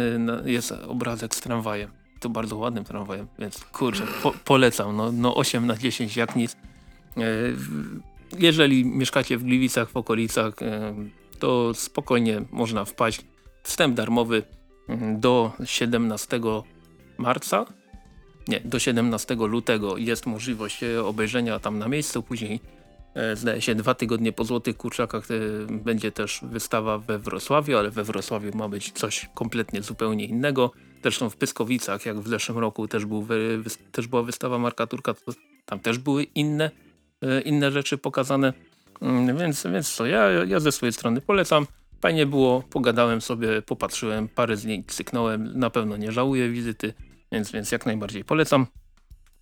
[0.44, 1.90] jest obrazek z tramwajem.
[2.20, 4.96] To bardzo ładnym tramwajem, więc kurczę, po, polecam.
[4.96, 6.56] No, no 8 na 10 jak nic.
[8.38, 10.54] Jeżeli mieszkacie w Gliwicach, w okolicach,
[11.38, 13.20] to spokojnie można wpaść
[13.62, 14.42] wstęp darmowy
[14.88, 16.40] mm, do 17
[17.18, 17.66] marca.
[18.48, 22.22] Nie, do 17 lutego jest możliwość e, obejrzenia tam na miejscu.
[22.22, 22.60] Później
[23.14, 25.34] e, zdaje się dwa tygodnie po Złotych Kurczakach e,
[25.72, 30.70] będzie też wystawa we Wrocławiu, ale we Wrocławiu ma być coś kompletnie zupełnie innego.
[31.02, 33.26] Zresztą w Pyskowicach, jak w zeszłym roku też, był,
[33.92, 35.14] też była wystawa Marka Turka,
[35.64, 36.70] tam też były inne,
[37.44, 38.52] inne rzeczy pokazane.
[39.00, 41.66] Mm, więc, więc co, ja, ja ze swojej strony polecam.
[42.00, 46.94] Fajnie było, pogadałem sobie, popatrzyłem, parę z niej cyknąłem, na pewno nie żałuję wizyty,
[47.32, 48.66] więc, więc jak najbardziej polecam.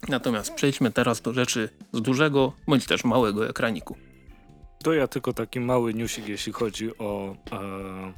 [0.08, 3.96] Natomiast przejdźmy teraz do rzeczy z dużego, bądź też małego ekraniku.
[4.82, 8.12] To ja tylko taki mały newsik, jeśli chodzi o e,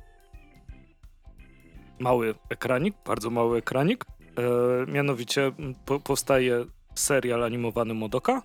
[1.98, 4.05] mały ekranik, bardzo mały ekranik.
[4.05, 5.52] E, mianowicie
[5.85, 8.42] po, powstaje serial animowany Modoka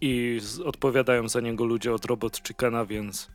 [0.00, 3.30] i z, odpowiadają za niego ludzie od Robot Chickena, więc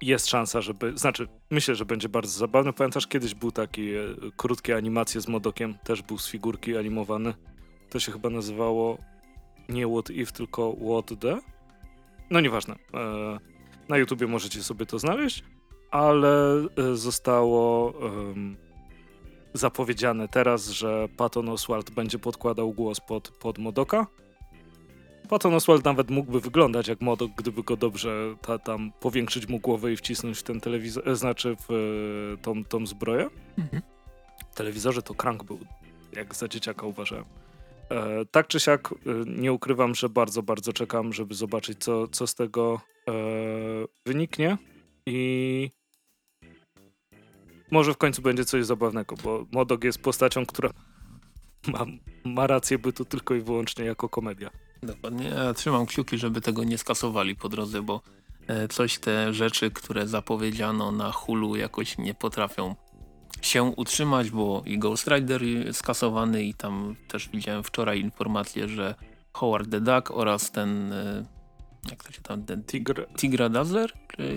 [0.00, 2.72] jest szansa, żeby, znaczy myślę, że będzie bardzo zabawny.
[2.72, 4.00] Pamiętasz, kiedyś był taki e,
[4.36, 7.34] krótkie animacje z Modokiem, też był z figurki animowany.
[7.90, 8.98] To się chyba nazywało
[9.68, 11.40] nie What If, tylko What The.
[12.30, 12.74] No nieważne.
[12.94, 13.38] E,
[13.88, 15.44] na YouTubie możecie sobie to znaleźć,
[15.90, 17.94] ale e, zostało
[19.54, 24.06] zapowiedziane teraz, że Patton Oswald będzie podkładał głos pod, pod Modoka
[25.30, 29.92] Patton Oswald nawet mógłby wyglądać jak Modok, gdyby go dobrze ta, tam powiększyć mu głowę
[29.92, 33.30] i wcisnąć w ten telewizor, e, znaczy w e, tą, tą zbroję.
[33.58, 33.82] Mhm.
[34.52, 35.58] W telewizorze to krank był,
[36.12, 37.24] jak za dzieciaka uważałem.
[37.90, 38.94] E, tak czy siak, e,
[39.26, 43.12] nie ukrywam, że bardzo, bardzo czekam, żeby zobaczyć, co, co z tego e,
[44.06, 44.58] wyniknie
[45.06, 45.70] i
[47.70, 50.70] może w końcu będzie coś zabawnego, bo Modok jest postacią, która
[51.66, 51.86] ma,
[52.24, 54.50] ma rację bytu tylko i wyłącznie jako komedia.
[54.82, 55.28] Dokładnie.
[55.28, 58.00] Ja trzymam kciuki, żeby tego nie skasowali po drodze, bo
[58.46, 62.74] e, coś te rzeczy, które zapowiedziano na Hulu jakoś nie potrafią
[63.42, 68.94] się utrzymać, bo i Ghost Rider skasowany i tam też widziałem wczoraj informację, że
[69.32, 71.24] Howard the Duck oraz ten e,
[71.90, 73.06] jak to się tam, ten Tigr...
[73.16, 73.92] Tigra Dazzler?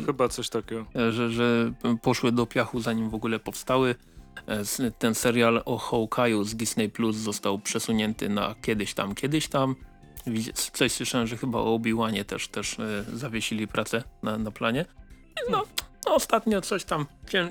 [0.05, 0.85] Chyba coś takiego.
[0.95, 3.95] E, że, że poszły do piachu zanim w ogóle powstały.
[4.99, 9.75] Ten serial o Hawkeye'u z Disney Plus został przesunięty na kiedyś tam, kiedyś tam.
[10.73, 14.85] Coś słyszałem, że chyba o Obi-Wanie też, też e, zawiesili pracę na, na planie.
[15.49, 15.63] No,
[16.05, 17.05] no, ostatnio coś tam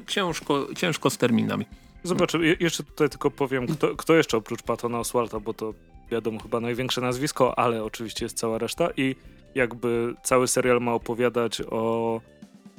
[0.07, 1.67] ciężko, ciężko z terminami.
[2.03, 5.75] Zobaczę, jeszcze tutaj tylko powiem, kto, kto jeszcze oprócz Patona Oswalta, bo to
[6.11, 9.17] wiadomo chyba największe nazwisko, ale oczywiście jest cała reszta i
[9.55, 12.21] jakby cały serial ma opowiadać o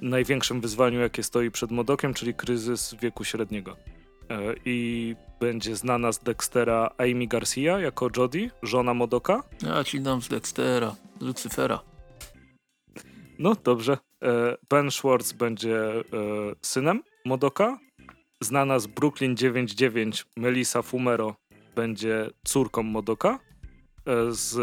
[0.02, 3.76] największym wyzwaniu, jakie stoi przed Modokiem, czyli kryzys wieku średniego.
[4.30, 9.44] E, I będzie znana z Dextera Amy Garcia jako Jodie, żona Modoka.
[9.62, 11.80] Ja ci dam z Dextera, z Lucyfera.
[13.40, 13.98] No dobrze.
[14.24, 16.04] E, ben Schwartz będzie e,
[16.62, 17.80] synem Modoka.
[18.42, 21.36] Znana z Brooklyn 99 Melissa Fumero
[21.76, 23.40] będzie córką Modoka.
[24.30, 24.56] Z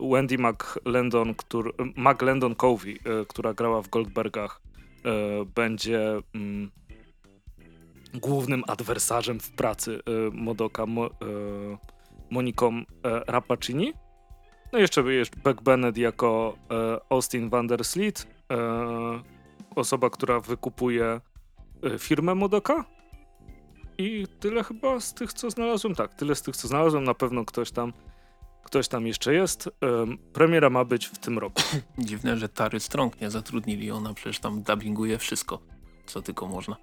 [0.00, 4.60] Wendy McLendon, który, McLendon Covey, która grała w Goldbergach,
[5.54, 6.70] będzie mm,
[8.14, 11.10] głównym adwersarzem w pracy y, Modoka Mo, y,
[12.30, 12.84] Moniką y,
[13.26, 13.92] Rapacini.
[14.72, 16.56] No i jeszcze jest Beck Bennett jako
[17.10, 17.68] Austin van
[19.76, 21.20] osoba, która wykupuje
[21.98, 22.84] firmę Modoka.
[23.98, 25.94] I tyle chyba z tych, co znalazłem.
[25.94, 27.04] Tak, tyle z tych, co znalazłem.
[27.04, 27.92] Na pewno ktoś tam,
[28.64, 29.70] ktoś tam jeszcze jest.
[30.32, 31.62] Premiera ma być w tym roku.
[31.98, 33.90] Dziwne, że Tary Strong nie zatrudnili.
[33.90, 35.58] Ona przecież tam dubbinguje wszystko,
[36.06, 36.76] co tylko można.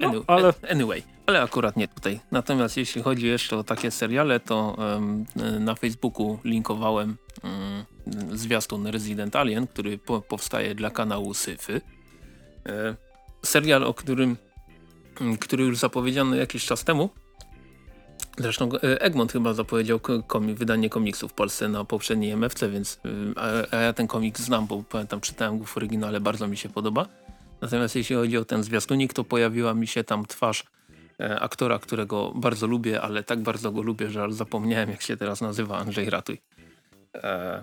[0.00, 0.52] No, ale...
[0.70, 2.20] Anyway, ale akurat nie tutaj.
[2.30, 5.26] Natomiast jeśli chodzi jeszcze o takie seriale, to um,
[5.60, 11.80] na Facebooku linkowałem um, zwiastun Resident Alien, który po, powstaje dla kanału Syfy.
[12.68, 12.94] E,
[13.42, 14.36] serial, o którym
[15.40, 17.10] który już zapowiedziano jakiś czas temu.
[18.38, 20.00] Zresztą e, Egmont chyba zapowiedział
[20.54, 23.00] wydanie komiksu w Polsce na poprzedniej MFC, więc
[23.36, 23.38] e,
[23.72, 26.68] a, a ja ten komiks znam, bo pamiętam, czytałem go w oryginale, bardzo mi się
[26.68, 27.06] podoba.
[27.64, 30.64] Natomiast jeśli chodzi o ten zwiastunik, to pojawiła mi się tam twarz
[31.20, 35.40] e, aktora, którego bardzo lubię, ale tak bardzo go lubię, że zapomniałem jak się teraz
[35.40, 36.40] nazywa Andrzej Ratuj.
[37.14, 37.62] E,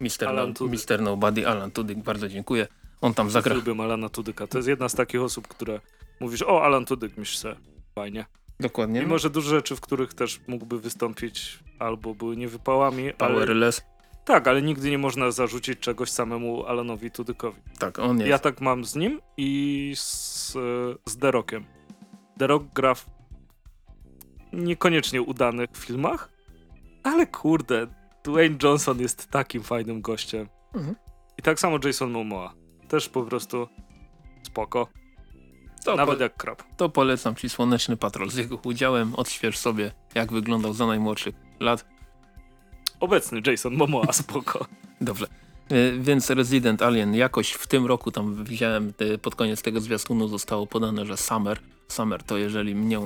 [0.00, 2.66] Mister, no, Mister Nobody, Alan Tudyk, bardzo dziękuję.
[3.00, 3.54] On tam zagra.
[3.54, 4.46] Lubię Alana Tudyka.
[4.46, 5.80] To jest jedna z takich osób, które
[6.20, 7.56] mówisz, o Alan Tudyk, myślisz se,
[7.94, 8.26] fajnie.
[8.60, 9.00] Dokładnie.
[9.00, 13.80] Mimo, że dużo rzeczy, w których też mógłby wystąpić albo były niewypałami, Powerless.
[13.80, 13.95] ale...
[14.26, 17.60] Tak, ale nigdy nie można zarzucić czegoś samemu Alanowi Tudykowi.
[17.78, 18.30] Tak, on jest.
[18.30, 20.52] Ja tak mam z nim i z,
[21.06, 21.16] z.
[22.38, 23.06] The Rock gra w
[24.52, 26.32] niekoniecznie udanych filmach,
[27.02, 27.86] ale kurde,
[28.24, 30.48] Dwayne Johnson jest takim fajnym gościem.
[30.74, 30.94] Mhm.
[31.38, 32.54] I tak samo Jason Momoa.
[32.88, 33.68] Też po prostu
[34.42, 34.88] spoko.
[35.84, 36.62] To Nawet jak krab.
[36.76, 39.14] To polecam ci Słoneczny Patrol z jego udziałem.
[39.14, 41.95] Odśwież sobie, jak wyglądał za najmłodszych lat
[43.00, 44.66] obecny Jason Momoa, spoko.
[45.00, 45.26] Dobrze.
[45.70, 50.28] E, więc Resident Alien jakoś w tym roku, tam widziałem e, pod koniec tego zwiastunu
[50.28, 51.58] zostało podane, że Summer.
[51.88, 53.00] Summer to jeżeli mnie,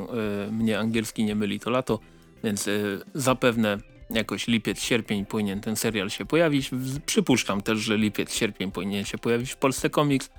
[0.51, 1.99] mnie angielski nie myli, to lato.
[2.45, 2.73] Więc e,
[3.15, 3.79] zapewne
[4.11, 6.71] jakoś lipiec, sierpień powinien ten serial się pojawić.
[7.07, 10.31] Przypuszczam też, że lipiec, sierpień powinien się pojawić w Polsce Comics.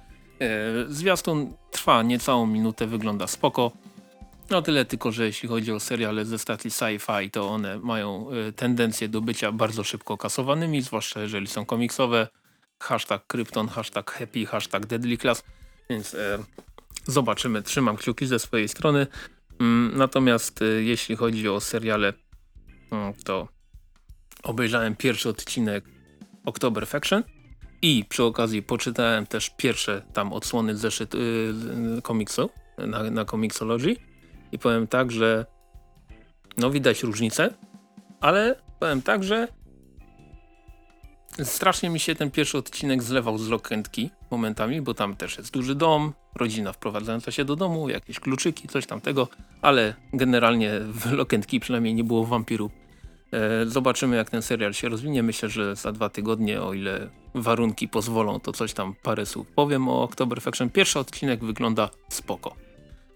[0.88, 3.72] Zwiastun trwa niecałą minutę, wygląda spoko.
[4.52, 8.54] No tyle tylko, że jeśli chodzi o seriale ze stacji sci-fi, to one mają y,
[8.54, 12.28] tendencję do bycia bardzo szybko kasowanymi, zwłaszcza jeżeli są komiksowe.
[12.80, 15.44] Hashtag Krypton, hashtag Happy, hashtag Deadly Class,
[15.90, 16.18] więc y,
[17.06, 17.62] zobaczymy.
[17.62, 19.08] Trzymam kciuki ze swojej strony.
[19.60, 22.14] Mm, natomiast y, jeśli chodzi o seriale,
[22.92, 23.48] mm, to
[24.44, 25.86] obejrzałem pierwszy odcinek
[26.46, 27.24] October Faction
[27.82, 34.11] i przy okazji poczytałem też pierwsze tam odsłony zeszyt yy, komiksu na, na Comixology
[34.52, 35.46] i powiem tak, że
[36.58, 37.54] no widać różnicę,
[38.22, 39.48] ale powiem tak, że
[41.44, 45.76] strasznie mi się ten pierwszy odcinek zlewał z Lokentki momentami, bo tam też jest duży
[45.76, 49.28] dom, rodzina wprowadzająca się do domu, jakieś kluczyki, coś tamtego,
[49.62, 52.72] ale generalnie w Lokentki przynajmniej nie było wampirów.
[53.34, 55.24] E, zobaczymy jak ten serial się rozwinie.
[55.24, 59.90] Myślę, że za dwa tygodnie, o ile warunki pozwolą, to coś tam parę słów powiem
[59.90, 60.70] o October Faction.
[60.70, 62.56] Pierwszy odcinek wygląda spoko.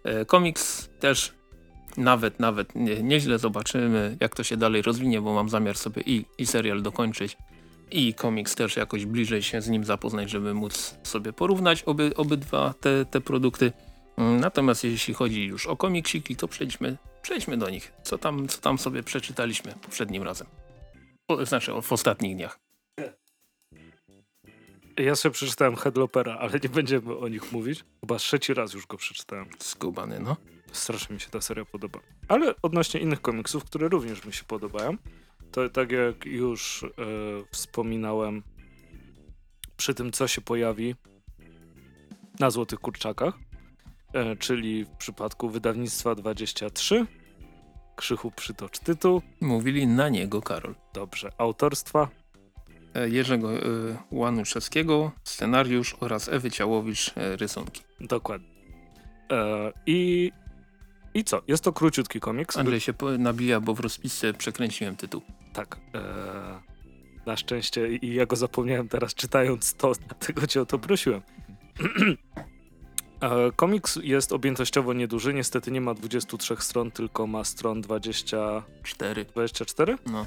[0.06, 1.34] E, komiks też
[1.98, 6.26] nawet, nawet nie, nieźle zobaczymy, jak to się dalej rozwinie, bo mam zamiar sobie i,
[6.38, 7.38] i serial dokończyć,
[7.92, 12.74] i komiks też jakoś bliżej się z nim zapoznać, żeby móc sobie porównać oby, obydwa
[12.82, 13.72] te, te produkty.
[14.18, 17.94] Natomiast jeśli chodzi już o komiksiki, to przejdźmy, przejdźmy do nich.
[18.04, 20.48] Co tam, co tam sobie przeczytaliśmy poprzednim razem?
[21.28, 22.65] O, znaczy w ostatnich dniach.
[24.98, 27.84] Ja sobie przeczytałem Headlopera, ale nie będziemy o nich mówić.
[28.02, 29.46] Chyba trzeci raz już go przeczytałem.
[29.60, 30.38] Skubany, no.
[30.72, 32.00] Strasznie mi się ta seria podoba.
[32.28, 34.98] Ale odnośnie innych komiksów, które również mi się podobają,
[35.52, 36.88] to tak jak już e,
[37.52, 38.44] wspominałem
[39.78, 40.96] przy tym, co się pojawi
[42.40, 43.34] na Złotych Kurczakach,
[44.14, 47.06] e, czyli w przypadku wydawnictwa 23,
[47.96, 49.22] Krzychu przytocz tytuł.
[49.42, 50.76] Mówili na niego, Karol.
[50.94, 51.32] Dobrze.
[51.38, 52.10] Autorstwa
[53.06, 53.60] Jerzego e,
[54.12, 57.82] Łanuszewskiego, scenariusz oraz Ewy Ciałowicz, rysunki.
[58.00, 58.48] Dokładnie.
[59.32, 60.32] E, I
[61.16, 61.42] i co?
[61.48, 62.58] Jest to króciutki komiks.
[62.58, 65.22] Andrzej się nabija, bo w rozpisce przekręciłem tytuł.
[65.54, 65.78] Tak.
[65.94, 66.76] E,
[67.26, 71.22] na szczęście i ja go zapomniałem teraz czytając to, dlatego cię o to prosiłem.
[73.22, 79.26] E, komiks jest objętościowo nieduży, niestety nie ma 23 stron, tylko ma stron 24.
[79.26, 79.98] 24?
[80.06, 80.26] No.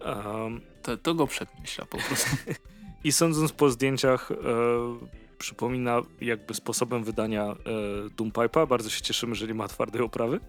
[0.00, 2.36] Um, to, to go przekreśla po prostu.
[3.04, 4.36] I sądząc po zdjęciach, e,
[5.38, 7.54] przypomina jakby sposobem wydania e,
[8.16, 8.68] Doompipe'a.
[8.68, 10.40] Bardzo się cieszymy, że nie ma twardej oprawy.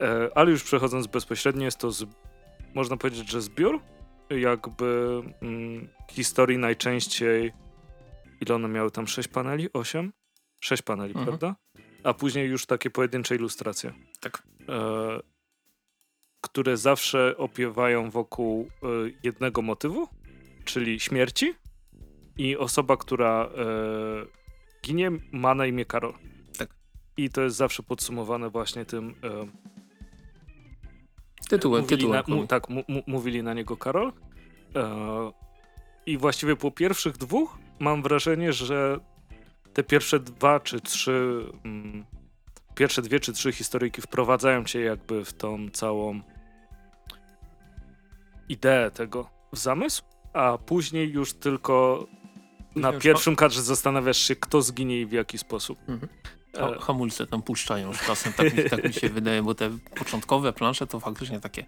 [0.00, 2.04] E, ale już przechodząc bezpośrednio, jest to, z,
[2.74, 3.80] można powiedzieć, że zbiór
[4.30, 7.52] jakby mm, historii najczęściej,
[8.40, 9.72] ile one miały tam, 6 paneli?
[9.72, 10.12] 8?
[10.60, 11.26] 6 paneli, mhm.
[11.26, 11.56] prawda?
[12.04, 13.92] A później już takie pojedyncze ilustracje.
[14.20, 14.42] Tak.
[14.68, 15.20] E,
[16.40, 18.86] które zawsze opiewają wokół e,
[19.22, 20.08] jednego motywu,
[20.64, 21.54] czyli śmierci
[22.38, 23.50] i osoba, która e,
[24.82, 26.14] ginie, ma na imię Karol.
[26.58, 26.68] Tak.
[27.16, 29.14] I to jest zawsze podsumowane właśnie tym.
[29.24, 29.46] E,
[31.48, 32.22] tytułem, tytułem.
[32.28, 32.66] Na, mu, tak,
[33.06, 34.12] mówili na niego Karol.
[36.06, 39.00] I właściwie po pierwszych dwóch mam wrażenie, że
[39.72, 41.46] te pierwsze dwa czy trzy.
[42.74, 46.20] Pierwsze dwie czy trzy historyjki wprowadzają cię jakby w tą całą
[48.48, 50.02] ideę tego, w zamysł,
[50.32, 52.06] a później już tylko
[52.76, 55.78] na pierwszym kadrze zastanawiasz się, kto zginie i w jaki sposób.
[55.88, 56.08] Mhm.
[56.56, 60.52] Ha e, hamulce tam puszczają czasem, tak mi, tak mi się wydaje, bo te początkowe
[60.52, 61.64] plansze to faktycznie takie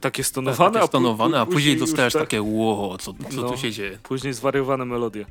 [0.00, 3.72] takie stonowane, takie stonowane a, później dostajesz tak, takie ło, co, co no, tu się
[3.72, 3.98] dzieje.
[4.02, 5.26] Później zwariowane melodie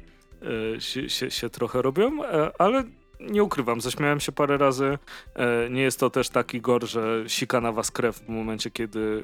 [0.76, 2.84] e, się, się, się, trochę robią, e, ale
[3.20, 4.98] nie ukrywam, zaśmiałem się parę razy.
[5.36, 9.24] E, nie jest to też taki gor, że sika na was krew w momencie, kiedy,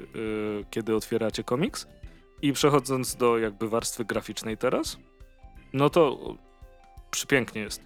[0.60, 1.86] e, kiedy otwieracie komiks.
[2.42, 4.98] I przechodząc do jakby warstwy graficznej teraz,
[5.72, 6.18] no to
[7.10, 7.82] przepięknie jest.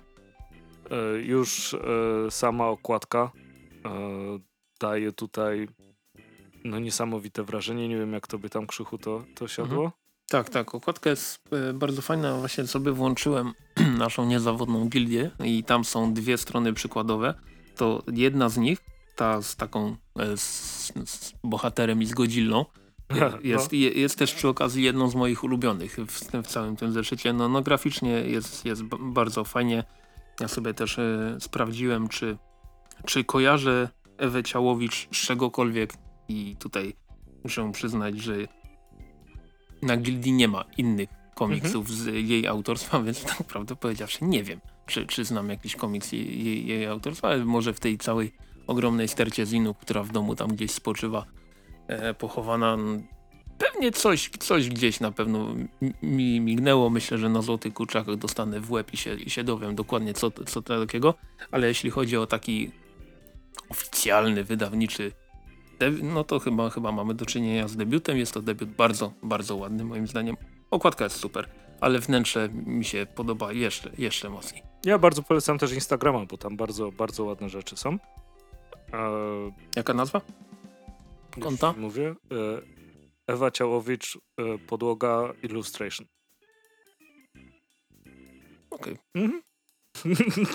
[0.91, 1.77] E, już
[2.31, 3.31] sama okładka
[4.81, 5.69] daje tutaj
[6.65, 7.89] no niesamowite wrażenie.
[7.89, 9.85] Nie wiem, jak tobie tam krzychu to, to siadło.
[9.85, 10.04] Mhm.
[10.29, 10.75] Tak, tak.
[10.75, 12.37] Okładka jest bardzo fajna.
[12.37, 13.53] Właśnie sobie włączyłem
[13.99, 17.35] naszą niezawodną gildię i tam są dwie strony przykładowe.
[17.77, 18.79] To jedna z nich,
[19.17, 19.97] ta z taką
[20.37, 22.65] z, z bohaterem i z Godzillą,
[23.43, 23.79] jest, no.
[23.79, 27.33] jest też przy okazji jedną z moich ulubionych w, w całym tym zeszycie.
[27.33, 29.85] No, no graficznie jest, jest bardzo fajnie.
[30.41, 32.37] Ja sobie też y, sprawdziłem, czy,
[33.07, 35.95] czy kojarzę Ewę Ciałowicz z czegokolwiek
[36.29, 36.97] i tutaj
[37.45, 38.35] muszę przyznać, że
[39.85, 41.99] na Gildii nie ma innych komiksów mhm.
[41.99, 46.45] z jej autorstwa, więc tak naprawdę powiedziawszy nie wiem, czy, czy znam jakiś komiks jej,
[46.45, 48.33] jej, jej autorstwa, ale może w tej całej
[48.67, 51.25] ogromnej stercie zinów, która w domu tam gdzieś spoczywa,
[51.87, 52.77] e, pochowana.
[53.59, 55.55] Pewnie coś, coś gdzieś na pewno
[56.03, 56.91] mi mignęło.
[56.91, 60.31] Myślę, że na Złotych Kurczakach dostanę w łeb i się, i się dowiem dokładnie co,
[60.31, 61.15] co takiego.
[61.51, 62.71] Ale jeśli chodzi o taki
[63.69, 65.13] oficjalny, wydawniczy
[66.03, 68.19] no to chyba, chyba mamy do czynienia z debiutem.
[68.19, 70.37] Jest to debiut bardzo, bardzo ładny moim zdaniem.
[70.71, 71.49] Okładka jest super,
[71.81, 74.63] ale wnętrze mi się podoba jeszcze, jeszcze mocniej.
[74.85, 77.99] Ja bardzo polecam też Instagrama, bo tam bardzo, bardzo ładne rzeczy są.
[79.77, 80.21] Jaka nazwa?
[81.41, 81.75] Konta?
[81.79, 82.09] Mówię.
[82.09, 82.15] E,
[83.27, 86.07] Ewa Ciałowicz, e, podłoga Illustration.
[88.71, 88.93] Okej.
[88.93, 88.99] Okay.
[89.15, 89.43] Mhm.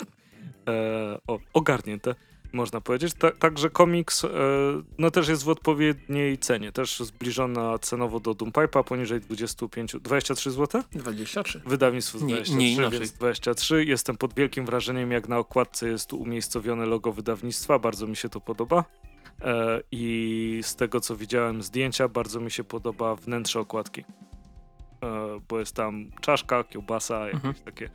[0.70, 2.16] e, o, ogarnięte,
[2.54, 3.14] można powiedzieć.
[3.14, 4.30] Ta, także komiks e,
[4.98, 6.72] no też jest w odpowiedniej cenie.
[6.72, 10.84] Też zbliżona cenowo do Doompipe'a, poniżej 25, 23 zł?
[10.92, 11.62] 23.
[11.66, 13.86] Wydawnictwo 23, nie, nie więc 23.
[13.86, 17.80] Jestem pod wielkim wrażeniem, jak na okładce jest tu umiejscowione logo wydawnictwa.
[17.80, 18.84] Bardzo mi się to podoba.
[19.42, 24.04] E, I z tego co widziałem zdjęcia, bardzo mi się podoba wnętrze okładki.
[25.04, 27.54] E, bo jest tam czaszka, kiełbasa, jakieś mhm.
[27.66, 27.90] takie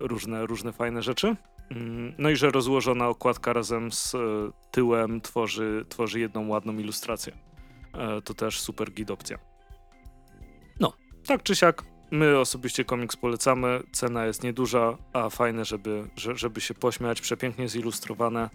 [0.00, 1.36] różne, różne fajne rzeczy.
[1.70, 4.18] Mm, no i że rozłożona okładka razem z e,
[4.70, 7.32] tyłem tworzy, tworzy jedną ładną ilustrację.
[8.24, 9.38] To też super gid opcja.
[10.80, 10.92] No,
[11.26, 13.82] tak czy siak, my osobiście komiks polecamy.
[13.92, 17.20] Cena jest nieduża, a fajne, żeby, żeby się pośmiać.
[17.20, 18.50] Przepięknie zilustrowane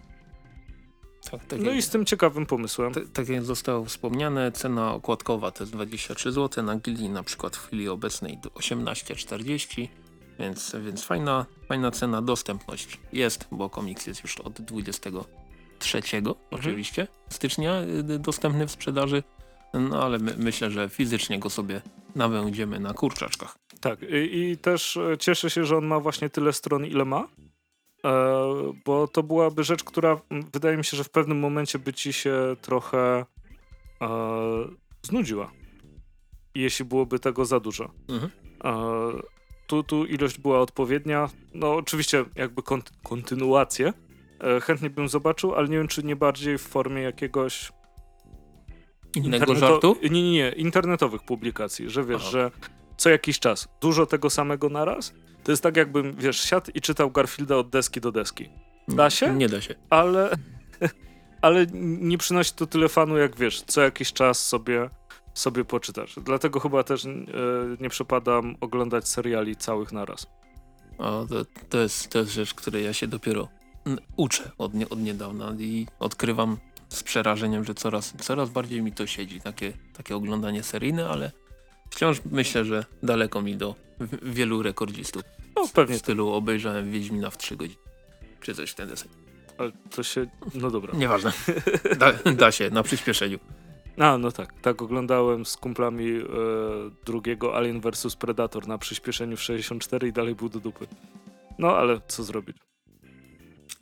[1.32, 2.93] tak, tak no jak, i z tym ciekawym pomysłem.
[2.93, 7.55] Tak, tak jak zostało wspomniane, cena okładkowa to jest 23 zł, na gildii na przykład
[7.55, 9.88] w chwili obecnej 18,40
[10.39, 16.36] więc, więc fajna, fajna cena, dostępność jest, bo komiks jest już od 23 mhm.
[16.51, 19.23] oczywiście stycznia y, dostępny w sprzedaży,
[19.73, 21.81] no ale my, myślę, że fizycznie go sobie
[22.15, 23.57] nawędziemy na kurczaczkach.
[23.81, 27.27] Tak i, i też e, cieszę się, że on ma właśnie tyle stron ile ma,
[28.05, 30.21] E, bo to byłaby rzecz, która
[30.53, 33.25] wydaje mi się, że w pewnym momencie by ci się trochę
[34.01, 34.07] e,
[35.01, 35.51] znudziła.
[36.55, 37.91] Jeśli byłoby tego za dużo.
[38.09, 38.31] Mhm.
[38.63, 39.36] E,
[39.68, 41.30] tu, tu ilość była odpowiednia.
[41.53, 43.93] No oczywiście jakby kont kontynuację
[44.39, 47.72] e, chętnie bym zobaczył, ale nie wiem, czy nie bardziej w formie jakiegoś
[49.16, 49.97] innego żartu?
[50.03, 52.32] Nie, nie, nie, internetowych publikacji, że wiesz, Aha.
[52.32, 52.51] że
[52.97, 53.68] co jakiś czas.
[53.82, 55.13] Dużo tego samego naraz.
[55.43, 58.49] To jest tak jakbym, wiesz, siadł i czytał Garfielda od deski do deski.
[58.88, 59.36] Da się?
[59.36, 59.76] Nie da się.
[59.89, 60.30] Ale,
[61.41, 64.89] ale nie przynosi to tyle fanu, jak wiesz, co jakiś czas sobie,
[65.36, 66.15] sobie poczytasz.
[66.23, 67.09] Dlatego chyba też e,
[67.79, 70.27] nie przepadam oglądać seriali całych naraz.
[70.97, 73.47] O, to, to, jest, to jest rzecz, której ja się dopiero
[74.15, 76.57] uczę od, nie, od niedawna i odkrywam
[76.89, 81.31] z przerażeniem, że coraz, coraz bardziej mi to siedzi, takie, takie oglądanie seryjne, ale
[81.89, 83.75] wciąż myślę, że daleko mi do
[84.21, 85.23] wielu rekordzistów.
[85.55, 85.95] No pewnie.
[85.95, 87.81] W stylu obejrzałem Wiedźmina w 3 godziny,
[88.41, 89.09] czy coś w ten deseń.
[89.57, 90.93] Ale to się, no dobra.
[90.97, 91.31] Nieważne,
[91.99, 93.39] da, da się, na przyspieszeniu.
[93.97, 94.61] A, no tak.
[94.61, 96.23] Tak oglądałem z kumplami e,
[97.05, 100.87] drugiego Alien vs Predator na przyspieszeniu w 64 i dalej był do dupy.
[101.59, 102.57] No, ale co zrobić?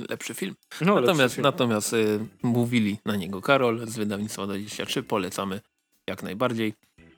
[0.09, 0.55] lepszy film.
[0.82, 1.43] No, natomiast lepszy film.
[1.43, 5.61] natomiast y, mówili na niego Karol z wydawnictwa 23, polecamy
[6.07, 6.74] jak najbardziej.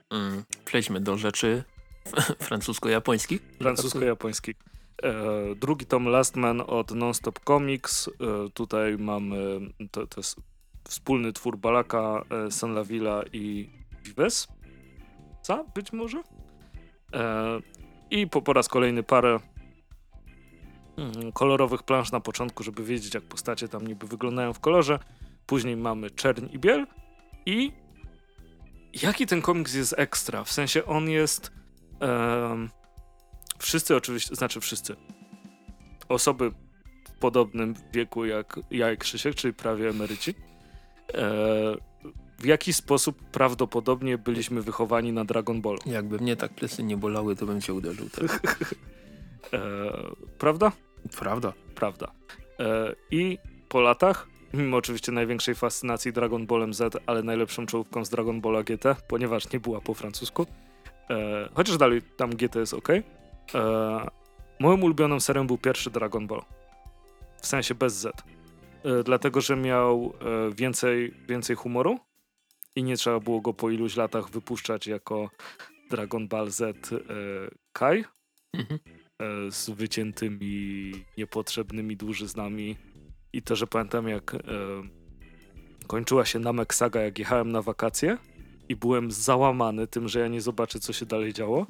[0.10, 1.64] Mm, przejdźmy do rzeczy
[2.48, 3.42] francusko-japońskich.
[3.60, 4.56] Francusko-japońskich.
[5.04, 5.14] E,
[5.56, 8.08] drugi tom Last Man od Nonstop Comics.
[8.08, 8.12] E,
[8.54, 9.60] tutaj mamy,
[9.92, 10.36] to, to jest
[10.88, 13.70] wspólny twór Balaka, e, Sanlavilla i
[14.04, 14.48] Vives.
[15.42, 15.66] Co?
[15.76, 16.24] Być może?
[17.14, 17.60] E,
[18.12, 19.40] I po, po raz kolejny parę
[20.98, 25.00] Mhm, kolorowych plansz na początku, żeby wiedzieć, jak postacie tam niby wyglądają w kolorze.
[25.46, 26.88] Później mamy czerń i biel.
[27.46, 27.72] I
[29.04, 30.44] jaki ten komiks jest ekstra?
[30.44, 31.52] W sensie on jest.
[33.60, 34.96] Wszyscy oczywiście, znaczy wszyscy.
[36.10, 36.52] Osoby
[37.08, 40.36] w podobnym wieku jak ja i Krzysiek, czyli prawie emeryci.
[41.14, 41.96] E,
[42.40, 45.78] w jaki sposób prawdopodobnie byliśmy wychowani na Dragon Ball?
[45.86, 48.10] Jakby mnie tak plecy nie bolały, to bym cię uderzył.
[48.10, 48.66] Tak.
[49.54, 49.60] e,
[50.40, 50.72] prawda?
[51.18, 51.54] Prawda.
[51.76, 52.12] Prawda.
[52.60, 53.38] E, I
[53.70, 58.64] po latach, mimo oczywiście największej fascynacji Dragon Ballem Z, ale najlepszą czołówką z Dragon Balla
[58.64, 60.46] GT, ponieważ nie była po francusku,
[61.10, 62.90] e, chociaż dalej tam GT jest ok.
[62.90, 63.02] E,
[64.60, 66.42] moją ulubioną serią był pierwszy Dragon Ball.
[67.42, 68.24] W sensie bez Z.
[68.86, 72.00] E, dlatego, że miał e, więcej, więcej humoru
[72.76, 75.30] i nie trzeba było go po iluś latach wypuszczać jako
[75.90, 76.98] Dragon Ball Z e,
[77.74, 78.06] Kai.
[78.54, 78.80] Mhm.
[79.52, 82.78] Z wyciętymi, niepotrzebnymi dłużyznami.
[83.34, 84.36] I to, że pamiętam jak
[85.88, 88.18] kończyła się Namek Saga, jak jechałem na wakacje
[88.70, 91.68] i byłem załamany tym, że ja nie zobaczę, co się dalej działo.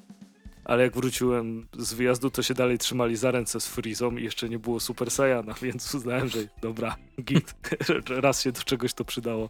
[0.66, 4.50] Ale jak wróciłem z wyjazdu, to się dalej trzymali za ręce z Freezą i jeszcze
[4.50, 7.56] nie było Super Saiyana, więc uznałem, że dobra, git,
[8.26, 9.50] raz się do czegoś to przydało.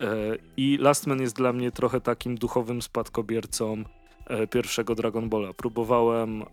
[0.00, 3.84] E, I Last Man jest dla mnie trochę takim duchowym spadkobiercą
[4.26, 5.52] E, pierwszego Dragon Balla.
[5.52, 6.46] Próbowałem e,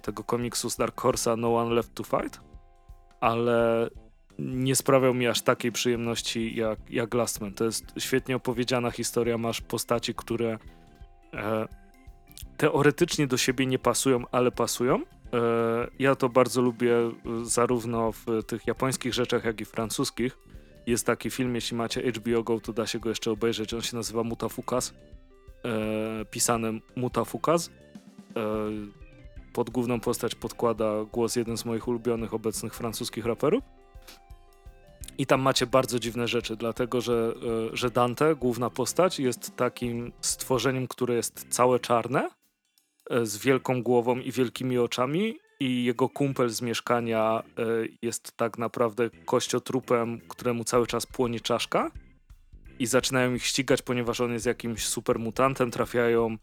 [0.00, 2.40] tego komiksu z Dark Horse'a No One Left to Fight,
[3.20, 3.90] ale
[4.38, 7.52] nie sprawiał mi aż takiej przyjemności jak, jak Last Man.
[7.52, 10.58] To jest świetnie opowiedziana historia, masz postaci, które
[12.56, 15.02] teoretycznie do siebie nie pasują, ale pasują.
[15.32, 20.38] E, ja to bardzo lubię e, zarówno w tych japońskich rzeczach, jak i francuskich.
[20.86, 23.74] Jest taki film, jeśli macie HBO Go, to da się go jeszcze obejrzeć.
[23.74, 24.94] On się nazywa Mutafukas
[25.64, 27.70] e, pisane Mutafukaz.
[28.36, 28.70] E,
[29.52, 33.64] pod główną postać podkłada głos jeden z moich ulubionych obecnych francuskich raperów.
[35.18, 37.34] I tam macie bardzo dziwne rzeczy, dlatego że,
[37.72, 42.28] że Dante, główna postać, jest takim stworzeniem, które jest całe czarne,
[43.22, 47.62] z wielką głową i wielkimi oczami, i jego kumpel z mieszkania e,
[48.02, 51.90] jest tak naprawdę kościotrupem, któremu cały czas płonie czaszka
[52.78, 56.36] i zaczynają ich ścigać, ponieważ on jest jakimś super mutantem, trafiają e,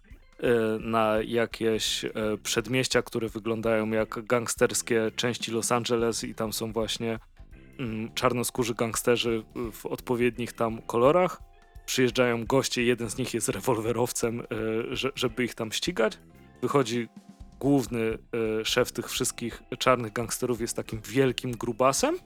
[0.79, 2.11] na jakieś e,
[2.43, 7.19] przedmieścia, które wyglądają jak gangsterskie części Los Angeles i tam są właśnie
[7.79, 11.41] mm, czarnoskórzy gangsterzy w odpowiednich tam kolorach.
[11.85, 14.45] Przyjeżdżają goście, jeden z nich jest rewolwerowcem, e,
[15.15, 16.17] żeby ich tam ścigać.
[16.63, 17.09] Wychodzi
[17.59, 18.17] główny
[18.63, 22.17] szef tych wszystkich czarnych gangsterów, jest takim wielkim grubasem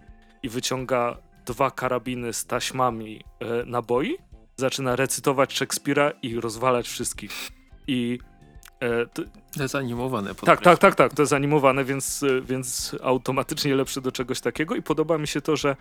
[0.44, 4.18] i wyciąga dwa karabiny z taśmami e, naboi,
[4.56, 7.32] zaczyna recytować Szekspira i rozwalać wszystkich.
[7.88, 8.20] I
[8.80, 9.22] e, to,
[9.56, 10.36] to jest animowane.
[10.36, 14.76] Tak, tak, tak, tak, to jest animowane, więc, e, więc automatycznie lepsze do czegoś takiego
[14.76, 15.76] i podoba mi się to, że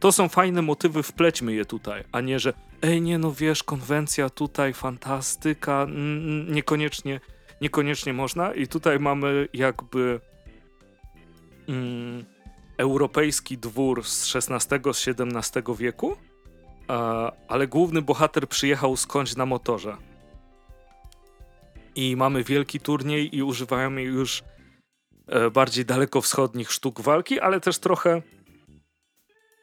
[0.00, 4.30] to są fajne motywy, wplećmy je tutaj, a nie, że ej, nie no wiesz, konwencja
[4.30, 5.86] tutaj, fantastyka,
[6.48, 7.20] niekoniecznie,
[7.62, 10.20] niekoniecznie można i tutaj mamy jakby
[11.68, 12.24] mm,
[12.78, 16.16] europejski dwór z XVI, z XVII wieku,
[17.48, 19.96] ale główny bohater przyjechał skądś na motorze.
[21.94, 24.42] I mamy wielki turniej i używają już
[25.26, 28.22] e, bardziej dalekowschodnich sztuk walki, ale też trochę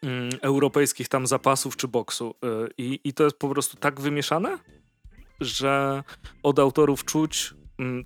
[0.04, 2.36] mm, europejskich tam zapasów czy boksu.
[2.43, 2.47] E,
[2.78, 4.58] I, I to jest po prostu tak wymieszane,
[5.39, 6.04] że
[6.43, 7.59] od autorów czuć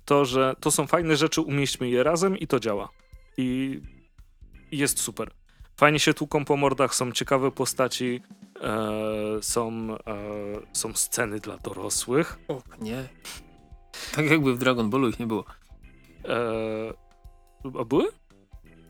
[0.04, 2.88] to, że to są fajne rzeczy, umieśćmy je razem i to działa.
[3.36, 3.80] I
[4.72, 5.30] jest super.
[5.76, 8.20] Fajnie się tłuką po mordach, są ciekawe postaci,
[8.60, 9.96] e, są, e,
[10.72, 12.38] są sceny dla dorosłych.
[12.48, 13.08] O, nie.
[14.14, 15.44] Tak jakby w Dragon Ballu ich nie było.
[16.24, 16.94] E,
[17.80, 18.08] a były?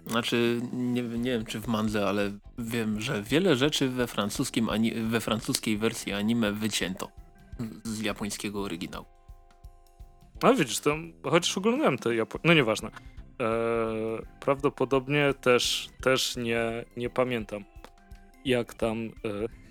[0.06, 4.68] Znaczy, nie, nie wiem czy w mandze, ale wiem, że wiele rzeczy we, francuskim,
[5.08, 7.08] we francuskiej wersji anime wycięto
[7.84, 9.13] z japońskiego oryginału.
[10.44, 12.38] A widzisz, to chociaż oglądałem te Japo...
[12.44, 12.90] No nieważne.
[13.38, 13.46] Eee,
[14.40, 17.64] prawdopodobnie też, też nie, nie pamiętam
[18.44, 19.10] jak tam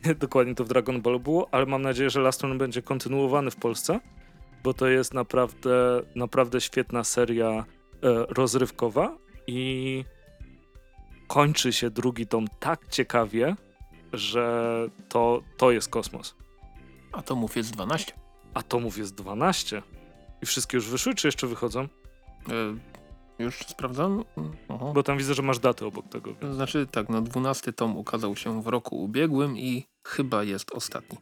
[0.03, 3.51] e, dokładnie to w Dragon Ball było, ale mam nadzieję, że Last One będzie kontynuowany
[3.51, 3.99] w Polsce,
[4.63, 7.63] bo to jest naprawdę, naprawdę świetna seria e,
[8.29, 9.17] rozrywkowa
[9.47, 10.05] i
[11.27, 13.55] kończy się drugi tom tak ciekawie,
[14.13, 16.35] że to, to jest kosmos.
[17.11, 18.13] Atomów jest 12.
[18.53, 19.81] Atomów jest 12.
[20.43, 21.81] I wszystkie już wyszły, czy jeszcze wychodzą?
[21.81, 24.23] E, już sprawdzam.
[24.69, 24.85] Aha.
[24.93, 26.33] Bo tam widzę, że masz daty obok tego.
[26.41, 26.55] Więc...
[26.55, 31.17] Znaczy tak, no 12 tom ukazał się w roku ubiegłym i chyba jest ostatni.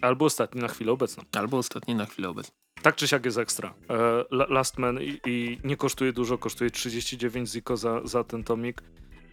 [0.00, 1.24] Albo ostatni na chwilę obecną.
[1.32, 2.54] Albo ostatni na chwilę obecną.
[2.82, 3.74] Tak czy siak jest ekstra.
[3.90, 8.82] E, Last Man i, i, nie kosztuje dużo, kosztuje 39 ziko za, za ten tomik.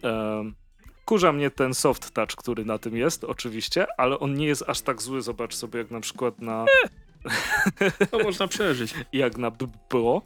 [0.04, 0.44] E,
[1.04, 4.80] kurza mnie ten soft touch, który na tym jest, oczywiście, ale on nie jest aż
[4.80, 5.22] tak zły.
[5.22, 6.64] Zobacz sobie, jak na przykład na.
[8.10, 8.94] to można przeżyć.
[9.12, 9.52] Jak na
[9.90, 10.22] było.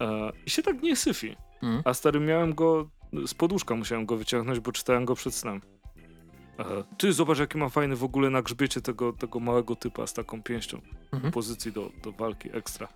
[0.00, 1.36] E, I się tak nie syfi.
[1.62, 1.82] Mm.
[1.84, 2.90] A stary miałem go
[3.26, 5.60] z poduszka, musiałem go wyciągnąć, bo czytałem go przed snem.
[6.58, 6.64] E,
[6.98, 10.42] ty zobacz, jaki ma fajny w ogóle na grzbiecie tego, tego małego typa z taką
[10.42, 10.80] pięścią.
[11.12, 11.32] Mhm.
[11.32, 12.88] Pozycji do, do walki ekstra.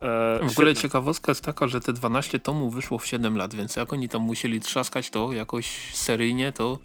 [0.00, 3.76] E, w ogóle ciekawostka jest taka, że te 12 tomów wyszło w 7 lat, więc
[3.76, 6.78] jak oni tam musieli trzaskać to jakoś seryjnie, to,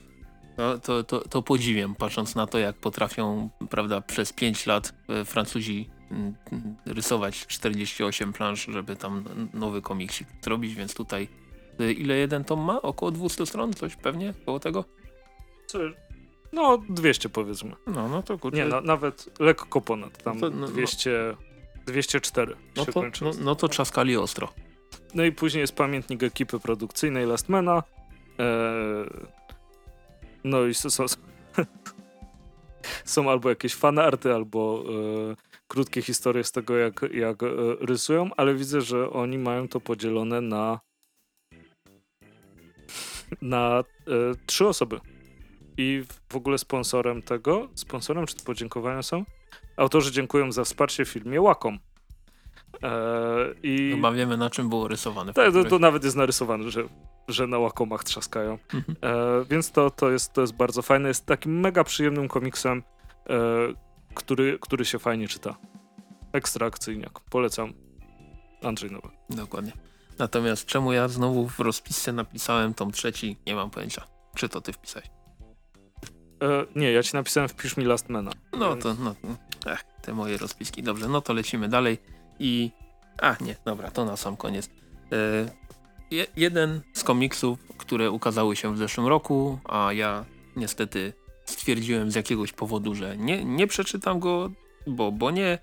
[0.83, 5.89] to, to, to, podziwiam, patrząc na to, jak potrafią prawda, przez 5 lat e, Francuzi
[6.85, 11.27] rysować 48 plansz, żeby tam nowy komiksik zrobić, więc tutaj
[11.79, 12.81] e, ile jeden tom ma?
[12.81, 13.73] Około 200 stron?
[13.73, 14.33] Coś pewnie?
[14.45, 14.83] Koło tego?
[16.53, 17.71] No, 200 powiedzmy.
[17.87, 18.57] No, no to kurczę.
[18.57, 20.23] Nie, no, nawet lekko ponad.
[20.23, 21.35] Tam no to, no, 200,
[21.85, 24.53] 204 no to, no, no, to trzaskali ostro.
[25.13, 27.83] No i później jest pamiętnik ekipy produkcyjnej Lastmana.
[28.37, 29.09] Eee,
[30.43, 31.05] no i są, są,
[33.05, 34.83] są albo jakieś fanarty, albo
[35.31, 37.47] e, krótkie historie z tego, jak, jak e,
[37.79, 40.79] rysują, ale widzę, że oni mają to podzielone na
[43.41, 44.13] na e,
[44.45, 44.99] trzy osoby
[45.77, 49.25] i w ogóle sponsorem tego, sponsorem czy podziękowania są,
[49.77, 51.79] autorzy dziękują za wsparcie w filmie Łakom.
[52.81, 55.33] Eee, i Chyba wiemy na czym było rysowane.
[55.33, 56.83] Tak, to, to, nawet jest narysowane, że,
[57.27, 58.57] że na łakomach trzaskają.
[58.73, 58.97] Mhm.
[59.01, 61.07] Eee, więc to, to, jest, to jest bardzo fajne.
[61.07, 62.83] Jest takim mega przyjemnym komiksem,
[63.25, 63.75] eee,
[64.17, 65.57] który, który się fajnie czyta.
[66.33, 67.19] Ekstra akcyjniak.
[67.19, 67.73] Polecam.
[68.63, 69.11] Andrzej Nowak.
[69.29, 69.71] Dokładnie.
[70.19, 74.07] Natomiast czemu ja znowu w rozpisce napisałem tom trzeci, nie mam pojęcia.
[74.35, 75.07] Czy to ty wpisałeś?
[76.43, 78.31] E, nie, ja ci napisałem wpisz mi Lastmana.
[78.53, 78.83] No więc...
[78.83, 79.15] to, no,
[79.65, 80.83] ach, te moje rozpiski.
[80.83, 81.97] Dobrze, no to lecimy dalej
[82.39, 82.71] i...
[83.21, 84.69] A, nie, dobra, to na sam koniec.
[85.11, 85.49] E,
[86.11, 91.13] je, jeden z komiksów, które ukazały się w zeszłym roku, a ja niestety
[91.49, 94.51] stwierdziłem z jakiegoś powodu, że nie, nie przeczytam go,
[94.87, 95.59] bo, bo nie.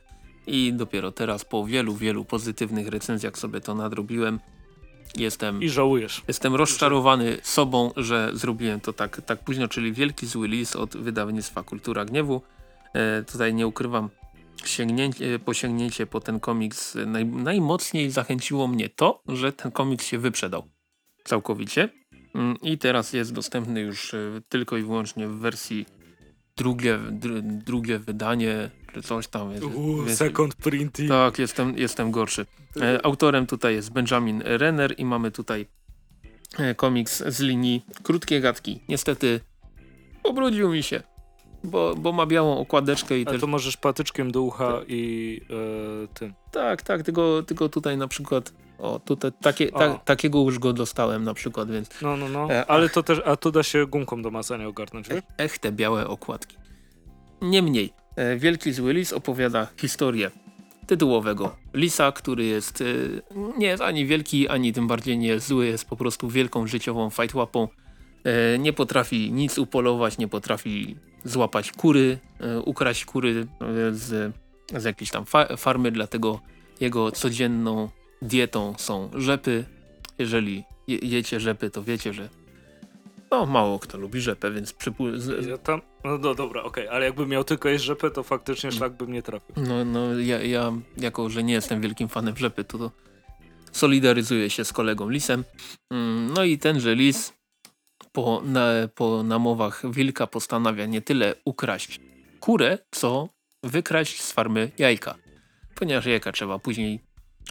[0.46, 4.40] I dopiero teraz po wielu, wielu pozytywnych recenzjach sobie to nadrobiłem
[5.16, 6.22] Jestem, I żałujesz.
[6.28, 11.62] Jestem rozczarowany sobą, że zrobiłem to tak, tak późno, czyli wielki zły list od wydawnictwa
[11.62, 12.42] Kultura Gniewu.
[12.94, 14.10] E, tutaj nie ukrywam,
[14.64, 20.68] sięgnięcie, posięgnięcie po ten komiks naj, najmocniej zachęciło mnie to, że ten komiks się wyprzedał
[21.24, 21.88] całkowicie.
[22.34, 25.86] Mm, I teraz jest dostępny już e, tylko i wyłącznie w wersji
[26.56, 26.98] drugie,
[27.42, 29.52] drugie wydanie, czy coś tam.
[29.52, 31.08] Jest, Uu, więc, second printing.
[31.08, 32.46] Tak, jestem, jestem gorszy.
[32.80, 35.66] E, autorem tutaj jest Benjamin Renner i mamy tutaj
[36.58, 38.80] e, komiks z linii Krótkie Gadki.
[38.88, 39.40] Niestety
[40.22, 41.02] pobrudził mi się,
[41.64, 43.18] bo, bo ma białą okładeczkę.
[43.18, 43.40] i A też...
[43.40, 46.34] to możesz patyczkiem do ucha i e, tym.
[46.52, 51.24] Tak, tak, tylko, tylko tutaj na przykład o, tutaj takie, ta, takiego już go dostałem
[51.24, 51.90] na przykład, więc...
[52.02, 55.08] No, no, no, e, ale to też, a to da się gumką do macania ogarnąć,
[55.08, 55.22] wiesz?
[55.38, 56.56] Ech, te białe okładki.
[57.42, 60.30] Niemniej, e, Wielki Zły Lis opowiada historię
[60.86, 62.84] tytułowego lisa, który jest e,
[63.58, 67.10] nie jest ani wielki, ani tym bardziej nie jest zły, jest po prostu wielką życiową
[67.10, 67.68] fajtłapą.
[68.24, 74.34] E, nie potrafi nic upolować, nie potrafi złapać kury, e, ukraść kury e, z,
[74.76, 76.40] z jakiejś tam fa farmy, dlatego
[76.80, 77.88] jego codzienną
[78.22, 79.64] dietą są rzepy.
[80.18, 82.28] Jeżeli je, jecie rzepy, to wiecie, że
[83.30, 85.22] no mało kto lubi rzepę, więc przypływ...
[85.48, 86.96] Ja tam, no, no dobra, okej, okay.
[86.96, 89.54] ale jakbym miał tylko jeść rzepę, to faktycznie szlak by mnie trafił.
[89.56, 92.90] No, no ja, ja jako, że nie jestem wielkim fanem rzepy, to, to
[93.72, 95.44] solidaryzuję się z kolegą Lisem.
[95.90, 97.32] Mm, no i tenże Lis
[98.12, 102.00] po, na, po namowach wilka postanawia nie tyle ukraść
[102.40, 103.28] kurę, co
[103.62, 105.14] wykraść z farmy jajka.
[105.74, 107.00] Ponieważ jajka trzeba później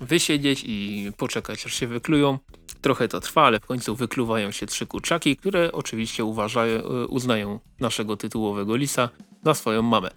[0.02, 2.40] wysiedzieć i poczekać aż się wyklują.
[2.82, 7.60] Trochę to trwa, ale w końcu wykluwają się trzy kurczaki, które oczywiście uważają, e, uznają
[7.80, 9.10] naszego tytułowego lisa
[9.46, 10.10] za swoją mamę.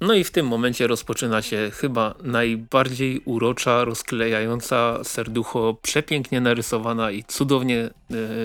[0.00, 7.24] No i w tym momencie rozpoczyna się chyba najbardziej urocza, rozklejająca serducho, przepięknie narysowana i
[7.24, 7.90] cudownie,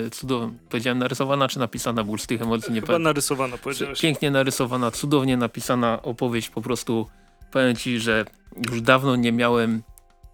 [0.06, 4.00] e, cudownie powiedziałem narysowana czy napisana, ból z tych emocji nie Chyba narysowana powiedziałeś.
[4.00, 7.06] Pięknie narysowana, cudownie napisana opowieść, po prostu
[7.50, 8.24] powiem ci, że
[8.70, 9.82] już dawno nie miałem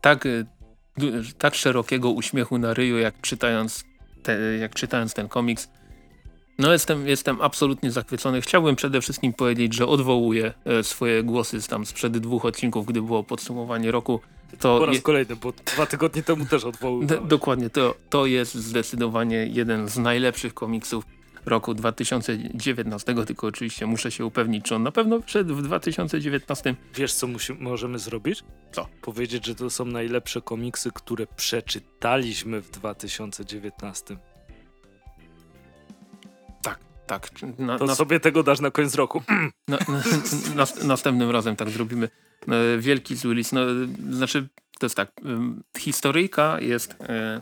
[0.00, 0.44] tak, e,
[1.38, 3.84] tak szerokiego uśmiechu na ryju, jak czytając,
[4.22, 5.68] te, jak czytając ten komiks.
[6.58, 8.40] No jestem, jestem absolutnie zachwycony.
[8.40, 13.02] Chciałbym przede wszystkim powiedzieć, że odwołuję e, swoje głosy z tam sprzed dwóch odcinków, gdy
[13.02, 14.20] było podsumowanie roku.
[14.58, 15.02] To po raz je...
[15.02, 17.28] kolejny, bo dwa tygodnie temu też odwoływałem.
[17.28, 21.04] Dokładnie, to, to jest zdecydowanie jeden z najlepszych komiksów
[21.46, 26.74] roku 2019, tylko oczywiście muszę się upewnić, czy on na pewno wszedł w 2019.
[26.94, 27.28] Wiesz, co
[27.58, 28.44] możemy zrobić?
[28.72, 28.88] Co?
[29.02, 34.16] Powiedzieć, że to są najlepsze komiksy, które przeczytaliśmy w 2019.
[36.62, 37.30] Tak, tak.
[37.58, 37.94] Na, to na...
[37.94, 39.22] sobie tego dasz na koniec roku.
[39.68, 39.78] Na,
[40.54, 42.08] na, następnym razem tak zrobimy.
[42.48, 43.52] E, wielki zły list.
[43.52, 43.60] No,
[44.10, 45.12] znaczy, to jest tak.
[45.78, 47.40] Historyjka jest e,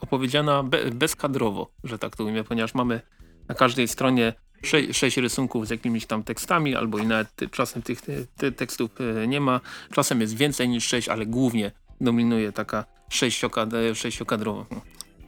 [0.00, 3.00] opowiedziana be, bezkadrowo, że tak to ujmę, ponieważ mamy
[3.48, 4.32] na każdej stronie
[4.62, 8.00] sze, sześć rysunków z jakimiś tam tekstami, albo i nawet czasem tych
[8.36, 9.60] te, tekstów e, nie ma.
[9.92, 14.66] Czasem jest więcej niż sześć, ale głównie dominuje taka sześciokad, sześciokadrowa.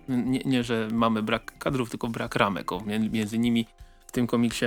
[0.09, 2.70] Nie, nie, że mamy brak kadrów, tylko brak ramek
[3.12, 3.66] między nimi
[4.07, 4.64] w tym komiksie.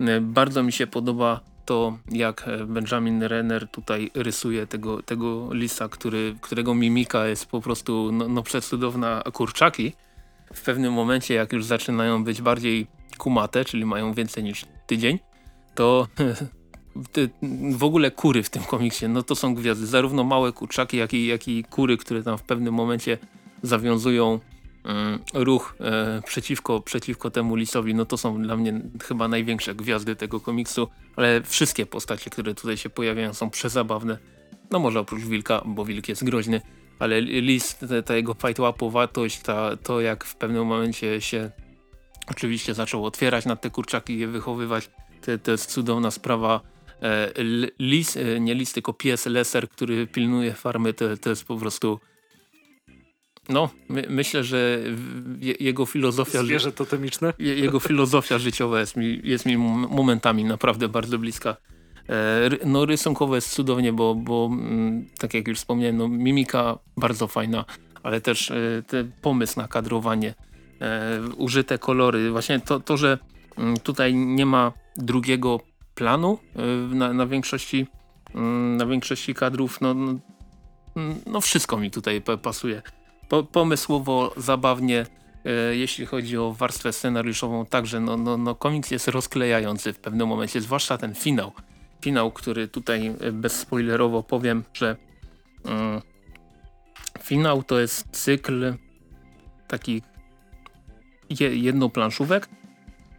[0.00, 5.88] E, bardzo mi się podoba to, jak e, Benjamin Renner tutaj rysuje tego, tego lisa,
[5.88, 9.92] który, którego mimika jest po prostu no, no przecudowna kurczaki.
[10.54, 12.86] W pewnym momencie, jak już zaczynają być bardziej
[13.18, 15.18] kumate, czyli mają więcej niż tydzień,
[15.74, 16.08] to
[17.76, 19.86] w ogóle kury w tym komiksie, no to są gwiazdy.
[19.86, 23.18] Zarówno małe kurczaki, jak i, jak i kury, które tam w pewnym momencie
[23.62, 24.40] zawiązują
[25.34, 30.40] ruch e, przeciwko, przeciwko temu lisowi, no to są dla mnie chyba największe gwiazdy tego
[30.40, 34.18] komiksu, ale wszystkie postacie, które tutaj się pojawiają są przezabawne.
[34.70, 36.60] No może oprócz wilka, bo wilk jest groźny,
[36.98, 41.50] ale lis, ta, ta jego fajtłapowatość, ta, to jak w pewnym momencie się
[42.26, 46.60] oczywiście zaczął otwierać na te kurczaki i je wychowywać, to, to jest cudowna sprawa.
[47.02, 47.32] E,
[47.78, 52.00] lis, e, nie lis, tylko pies Leser, który pilnuje farmy, to, to jest po prostu
[53.48, 54.78] no, my, myślę, że
[55.40, 56.42] je, jego filozofia...
[56.42, 57.32] Zwierzę totemiczne?
[57.38, 61.56] Je, jego filozofia życiowa jest mi, jest mi momentami naprawdę bardzo bliska.
[62.08, 67.26] E, no rysunkowo jest cudownie, bo, bo mm, tak jak już wspomniałem, no, mimika bardzo
[67.26, 67.64] fajna,
[68.02, 70.34] ale też e, ten pomysł na kadrowanie,
[70.80, 73.18] e, użyte kolory, właśnie to, to że
[73.58, 75.60] mm, tutaj nie ma drugiego
[75.94, 76.38] planu
[76.90, 77.86] na, na, większości
[78.34, 80.18] mm, na większości kadrów, no, no,
[81.26, 82.82] no wszystko mi tutaj pasuje
[83.32, 85.06] po, pomysłowo, zabawnie,
[85.44, 90.28] e, jeśli chodzi o warstwę scenariuszową, także no, no, no, komiks jest rozklejający w pewnym
[90.28, 91.52] momencie, zwłaszcza ten finał.
[92.00, 94.96] Finał, który tutaj e, bezspoilerowo powiem, że
[95.64, 96.02] mm,
[97.22, 98.74] finał to jest cykl
[99.68, 100.02] takich
[101.40, 102.48] je, jednoplanszówek,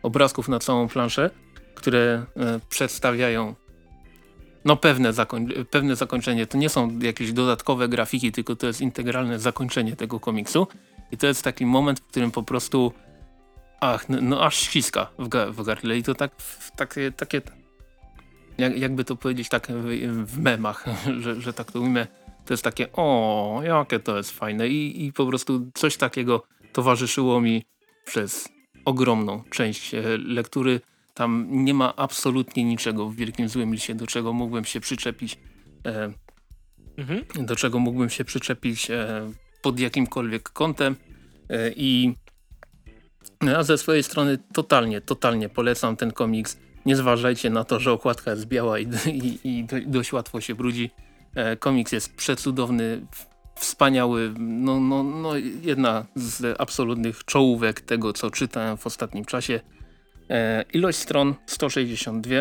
[0.03, 1.29] obrazków na całą planszę,
[1.75, 3.55] które e, przedstawiają
[4.65, 6.47] no pewne, zakoń pewne zakończenie.
[6.47, 10.67] To nie są jakieś dodatkowe grafiki, tylko to jest integralne zakończenie tego komiksu.
[11.11, 12.93] I to jest taki moment, w którym po prostu
[13.79, 15.97] ach, no, no aż ściska w, ga w gardle.
[15.97, 16.31] I to tak,
[16.75, 17.41] takie, takie
[18.57, 19.85] jak, jakby to powiedzieć tak w,
[20.25, 20.85] w memach,
[21.23, 22.07] że, że tak to ujmę,
[22.45, 24.67] to jest takie o, jakie to jest fajne.
[24.67, 26.43] I, I po prostu coś takiego
[26.73, 27.65] towarzyszyło mi
[28.05, 28.49] przez
[28.85, 30.81] ogromną część e, lektury
[31.13, 35.39] tam nie ma absolutnie niczego w Wielkim Złym Lisie, do czego mógłbym się przyczepić.
[35.85, 36.13] E,
[36.97, 37.45] mhm.
[37.45, 40.95] Do czego mógłbym się przyczepić e, pod jakimkolwiek kątem.
[41.49, 42.15] E, I
[43.41, 46.57] ja ze swojej strony totalnie, totalnie polecam ten komiks.
[46.85, 50.89] Nie zważajcie na to, że okładka jest biała i, i, i dość łatwo się brudzi.
[51.35, 53.07] E, komiks jest przecudowny,
[53.55, 59.59] wspaniały, no, no, no jedna z absolutnych czołówek tego, co czytałem w ostatnim czasie.
[60.33, 62.35] E, ilość stron 162.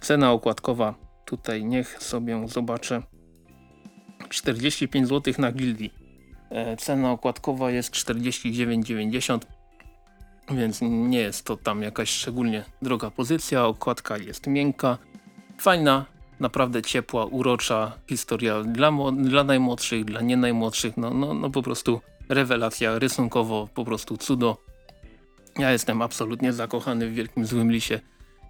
[0.00, 3.02] Cena okładkowa tutaj niech sobie zobaczę.
[4.28, 5.92] 45 zł na gildii.
[6.50, 9.38] E, cena okładkowa jest 49,90.
[10.50, 13.66] więc nie jest to tam jakaś szczególnie droga pozycja.
[13.66, 14.98] Okładka jest miękka,
[15.58, 16.06] fajna,
[16.40, 20.96] naprawdę ciepła, urocza historia dla, dla najmłodszych, dla nie najmłodszych.
[20.96, 24.71] No, no, no po prostu rewelacja, rysunkowo po prostu cudo.
[25.58, 28.00] Ja jestem absolutnie zakochany w Wielkim Złym Lisie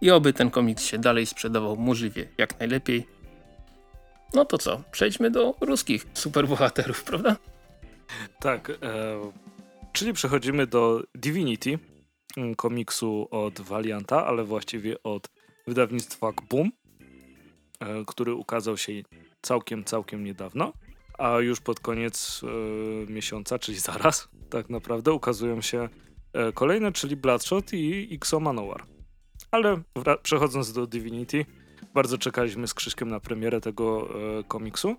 [0.00, 3.07] i oby ten komiks się dalej sprzedawał możliwie jak najlepiej.
[4.34, 7.36] No to co, przejdźmy do ruskich superbohaterów, prawda?
[8.40, 8.74] Tak, e,
[9.92, 11.78] czyli przechodzimy do Divinity,
[12.36, 15.28] mm, komiksu od Valianta, ale właściwie od
[15.66, 16.72] wydawnictwa Boom,
[17.80, 18.92] e, który ukazał się
[19.42, 20.72] całkiem, całkiem niedawno,
[21.18, 25.88] a już pod koniec e, miesiąca, czyli zaraz tak naprawdę, ukazują się
[26.55, 28.85] kolejne, czyli Bloodshot i Xo Manowar.
[29.51, 29.83] Ale
[30.22, 31.47] przechodząc do Divinity,
[31.95, 34.09] bardzo czekaliśmy z Krzyżkiem na premierę tego
[34.39, 34.97] e, komiksu.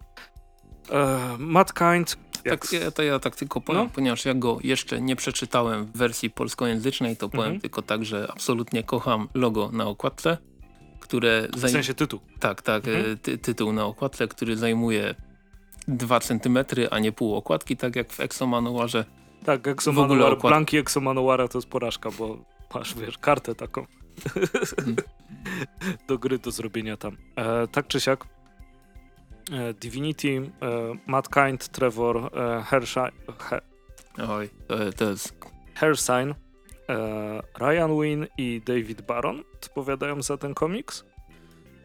[0.92, 2.18] E, Matt Kind.
[2.46, 2.62] Jak...
[2.62, 3.90] Tak, ja, to ja tak tylko powiem, no?
[3.94, 7.62] ponieważ ja go jeszcze nie przeczytałem w wersji polskojęzycznej, to powiem mhm.
[7.62, 10.38] tylko tak, że absolutnie kocham logo na okładce,
[11.00, 11.48] które...
[11.58, 12.20] W sensie tytuł.
[12.40, 13.18] Tak, tak, mhm.
[13.18, 15.16] ty tytuł na okładce, który zajmuje
[15.88, 16.58] 2 cm,
[16.92, 19.06] a nie pół okładki, tak jak w Exomanowarze.
[19.46, 20.52] Tak, Exomanowar, okład...
[20.52, 22.38] blanki Exomanowara to jest porażka, bo
[22.74, 23.86] masz, wiesz, kartę taką.
[24.78, 24.96] Mhm.
[26.08, 27.18] do gry do zrobienia tam.
[27.36, 28.26] E, tak czy siak,
[29.52, 33.62] e, Divinity, e, Matt Kind, Trevor, e, He
[34.30, 34.50] Oj,
[34.98, 35.36] to, jest...
[35.76, 36.36] Hershine,
[36.90, 41.06] e, Ryan Wynn i David Baron odpowiadają za ten komiks.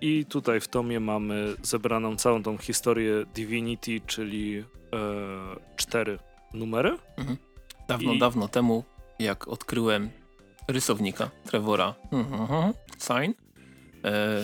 [0.01, 4.65] I tutaj w tomie mamy zebraną całą tą historię Divinity, czyli e,
[5.77, 6.19] cztery
[6.55, 6.99] numery.
[7.17, 7.37] Mhm.
[7.89, 8.19] Dawno, I...
[8.19, 8.85] dawno temu,
[9.19, 10.11] jak odkryłem
[10.69, 13.35] rysownika Trevora mhm, Sign e,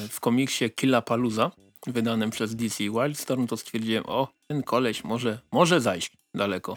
[0.08, 1.50] w komiksie Killa Paluza
[1.86, 6.76] wydanym przez DC Wildstorm, to stwierdziłem, o, ten koleś może, może zajść daleko.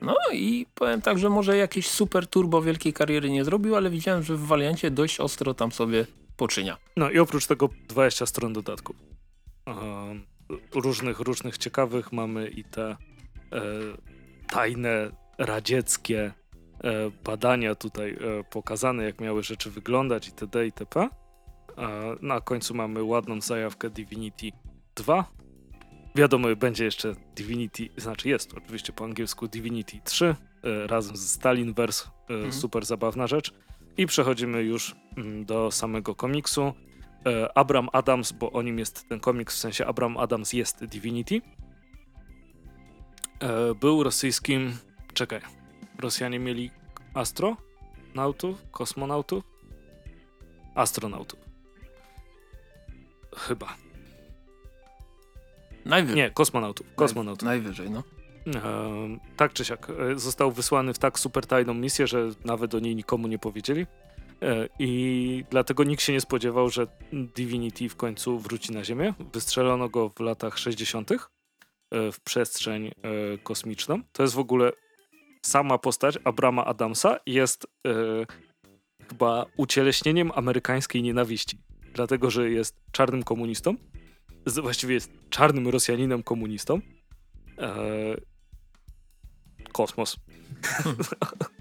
[0.00, 4.22] No i powiem tak, że może jakieś super turbo wielkiej kariery nie zrobił, ale widziałem,
[4.22, 6.06] że w Valiancie dość ostro tam sobie
[6.36, 6.76] poczynia.
[6.96, 8.96] No i oprócz tego 20 stron dodatków.
[10.74, 12.96] różnych, różnych ciekawych mamy i te e,
[14.48, 16.32] tajne, radzieckie
[16.84, 20.66] e, badania tutaj e, pokazane, jak miały rzeczy wyglądać itd.
[20.66, 21.08] itp.
[22.22, 24.46] Na końcu mamy ładną zajawkę Divinity
[24.96, 25.24] 2.
[26.14, 32.10] Wiadomo, będzie jeszcze Divinity, znaczy jest oczywiście po angielsku Divinity 3 e, razem z Stalinverse,
[32.28, 32.52] mhm.
[32.52, 33.52] super zabawna rzecz.
[33.96, 36.72] I przechodzimy już mm, do samego komiksu.
[37.54, 41.40] Abram Adams, bo o nim jest ten komiks, w sensie Abram Adams jest Divinity.
[43.80, 44.72] Był rosyjskim,
[45.18, 45.40] czekaj,
[45.98, 46.70] Rosjanie mieli
[47.14, 49.44] astronautów, kosmonautów,
[50.74, 51.40] astronautów.
[53.36, 53.76] Chyba.
[55.84, 56.16] Najwyżej.
[56.16, 56.86] Nie, kosmonautów.
[56.94, 57.42] kosmonautów.
[57.42, 58.02] Najwyżej, no.
[59.36, 59.90] Tak czy siak.
[59.90, 63.86] E, został wysłany w tak super tajną misję, że nawet o niej nikomu nie powiedzieli.
[64.42, 69.14] E, I dlatego nikt się nie spodziewał, że Divinity w końcu wróci na Ziemię.
[69.32, 71.10] Wystrzelono go w latach 60.
[71.12, 71.16] E,
[72.12, 72.90] w przestrzeń e,
[73.42, 74.02] kosmiczną.
[74.12, 74.72] To jest w ogóle
[75.48, 77.90] sama postać Abrama Adamsa jest e,
[79.08, 81.58] chyba ucieleśnieniem amerykańskiej nienawiści
[81.98, 83.74] dlatego że jest czarnym komunistą,
[84.62, 86.80] właściwie jest czarnym Rosjaninem komunistą.
[87.58, 88.16] Eee,
[89.72, 90.16] kosmos.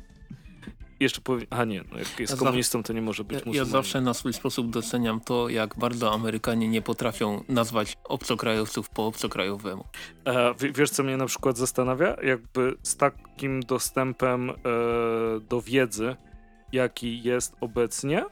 [0.99, 3.67] Jeszcze powiem, a nie, no jak jest ja komunistą, to nie może być muzułmaninem.
[3.67, 9.07] Ja zawsze na swój sposób doceniam to, jak bardzo Amerykanie nie potrafią nazwać obcokrajowców po
[9.07, 9.83] obcokrajowemu.
[10.25, 12.15] E, wiesz, co mnie na przykład zastanawia?
[12.23, 14.53] Jakby z takim dostępem e,
[15.49, 16.15] do wiedzy,
[16.71, 18.25] jaki jest obecnie,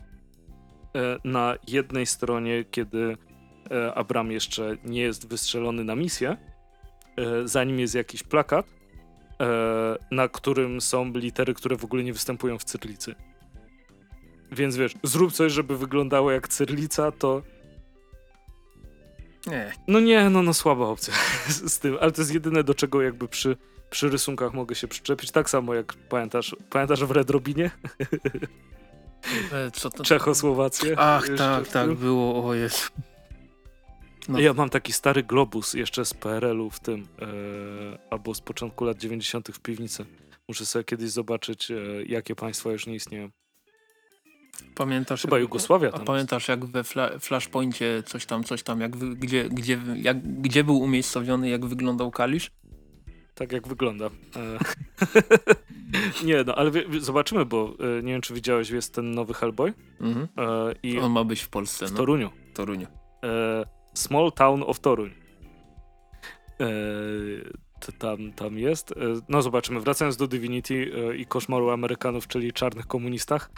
[0.95, 3.17] E, na jednej stronie, kiedy
[3.71, 6.37] e, Abram jeszcze nie jest wystrzelony na misję,
[7.17, 8.65] e, za nim jest jakiś plakat,
[10.11, 13.15] na którym są litery, które w ogóle nie występują w cyrlicy.
[14.51, 17.41] Więc wiesz, zrób coś, żeby wyglądało jak cyrlica, to
[19.47, 19.73] nie.
[19.87, 21.13] No nie, no, no słaba opcja
[21.47, 23.57] z tym, ale to jest jedyne, do czego jakby przy,
[23.89, 25.31] przy rysunkach mogę się przyczepić.
[25.31, 27.71] Tak samo jak pamiętasz, pamiętasz w Red Robinie?
[29.51, 30.03] E, co to?
[30.03, 30.95] Czechosłowację.
[30.99, 32.91] Ach, tak, tak, było, o jest.
[34.29, 34.39] No.
[34.39, 37.27] Ja mam taki stary globus jeszcze z PRL-u w tym, e,
[38.09, 39.47] albo z początku lat 90.
[39.53, 40.05] w piwnicy.
[40.47, 43.29] Muszę sobie kiedyś zobaczyć, e, jakie państwa już nie istnieją.
[44.75, 46.01] Pamiętasz, Chyba Jugosławia tam.
[46.01, 50.63] A pamiętasz jak we fla, Flashpoincie coś tam, coś tam, jak, gdzie, gdzie, jak, gdzie
[50.63, 52.51] był umiejscowiony, jak wyglądał Kalisz?
[53.35, 54.05] tak jak wygląda.
[54.05, 54.59] E,
[56.25, 59.73] nie, no ale zobaczymy, bo e, nie wiem, czy widziałeś, jest ten nowy Hellboy.
[60.01, 60.27] Mhm.
[60.37, 61.87] E, I On ma być w Polsce.
[61.87, 61.97] W no.
[61.97, 62.29] Toruniu.
[62.53, 62.87] Toruniu.
[63.95, 65.11] Small Town of Toruń.
[67.99, 68.91] tam, tam jest.
[68.91, 68.95] E,
[69.29, 69.79] no zobaczymy.
[69.79, 73.51] Wracając do Divinity e, i koszmaru Amerykanów, czyli czarnych komunistach.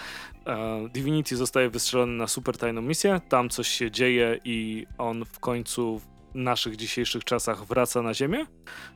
[0.93, 3.21] Divinity zostaje wystrzelony na super tajną misję.
[3.29, 8.45] Tam coś się dzieje i on w końcu w naszych dzisiejszych czasach wraca na Ziemię,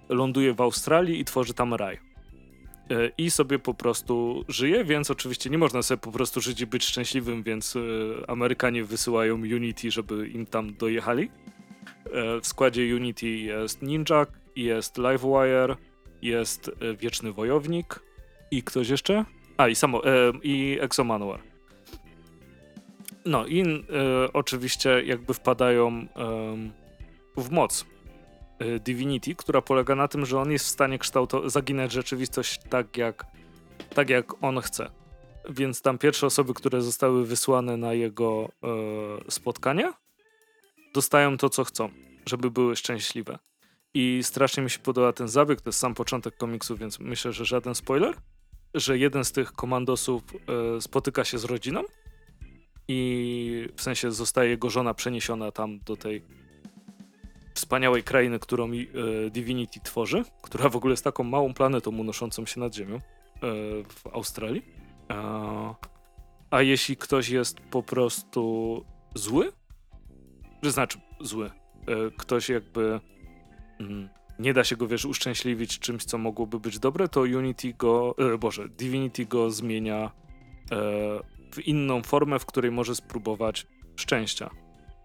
[0.09, 2.10] ląduje w Australii i tworzy tam raj.
[3.17, 6.85] I sobie po prostu żyje, więc oczywiście nie można sobie po prostu żyć i być
[6.85, 7.77] szczęśliwym, więc
[8.27, 11.31] Amerykanie wysyłają Unity, żeby im tam dojechali.
[12.41, 15.75] W składzie Unity jest Ninjak, jest Livewire,
[16.21, 17.99] jest e, Wieczny Wojownik
[18.51, 19.25] i ktoś jeszcze?
[19.57, 21.41] A, i samo, e, i Exomanowar.
[23.25, 23.83] No i e,
[24.33, 26.07] oczywiście jakby wpadają e,
[27.37, 27.85] w moc e,
[28.79, 33.25] Divinity, która polega na tym, że on jest w stanie kształtować, zaginać rzeczywistość tak jak,
[33.95, 34.91] tak jak on chce.
[35.49, 39.93] Więc tam pierwsze osoby, które zostały wysłane na jego e, spotkanie,
[40.93, 41.89] dostają to, co chcą,
[42.25, 43.39] żeby były szczęśliwe.
[43.93, 47.45] I strasznie mi się podoba ten zabieg, to jest sam początek komiksu, więc myślę, że
[47.45, 48.15] żaden spoiler,
[48.73, 50.23] że jeden z tych komandosów
[50.77, 51.83] e, spotyka się z rodziną
[52.87, 56.23] i w sensie zostaje jego żona przeniesiona tam do tej
[57.61, 62.59] wspaniałej krainy, którą e, Divinity tworzy, która w ogóle jest taką małą planetą unoszącą się
[62.59, 62.99] nad ziemią e,
[63.87, 64.65] w Australii.
[66.49, 68.85] A, jeśli ktoś jest po prostu
[69.15, 69.51] zły,
[70.63, 71.51] że znaczy zły, e,
[72.17, 72.99] ktoś jakby
[73.79, 74.09] mm,
[74.39, 78.69] nie da się go, wiesz, uszczęśliwić czymś, co mogłoby być dobre, to Unity go, Boże,
[78.69, 80.11] Divinity go zmienia
[81.53, 84.49] w inną formę, w której może spróbować szczęścia.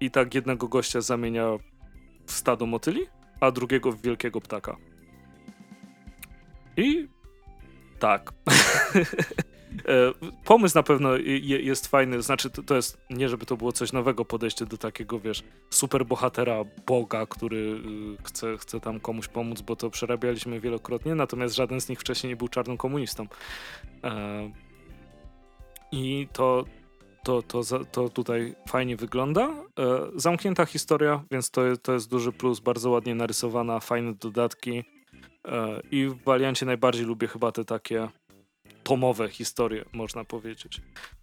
[0.01, 1.59] I tak jednego gościa zamienia
[2.27, 3.07] w stado motyli,
[3.41, 4.77] a drugiego w wielkiego ptaka.
[6.77, 7.09] I
[7.99, 8.33] tak.
[9.89, 10.13] E,
[10.45, 14.67] pomysł na pewno jest fajny, znaczy to, jest nie, żeby to było coś nowego podejście
[14.67, 19.91] do takiego, wiesz, super bohatera, boga, który y, chce, chce tam komuś pomóc, bo to
[19.91, 23.27] przerabialiśmy wielokrotnie, natomiast żaden z nich wcześniej nie był czarnym komunistą.
[24.05, 24.51] E,
[25.93, 26.65] I to,
[27.27, 29.49] to, to, to tutaj fajnie wygląda.
[29.49, 29.65] E,
[30.17, 34.85] zamknięta historia, więc to, to jest duży plus, bardzo ładnie narysowana, fajne dodatki.
[35.91, 38.09] I w Valiancie najbardziej lubię chyba te takie
[38.83, 40.81] tomowe historie, można powiedzieć.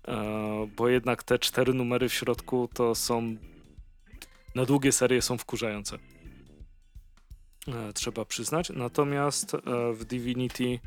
[0.08, 3.36] E, bo jednak te cztery numery w środku to są.
[4.56, 5.98] Na długie serie są wkurzające.
[7.68, 8.70] E, trzeba przyznać.
[8.70, 9.60] Natomiast e,
[9.94, 10.80] w Divinity.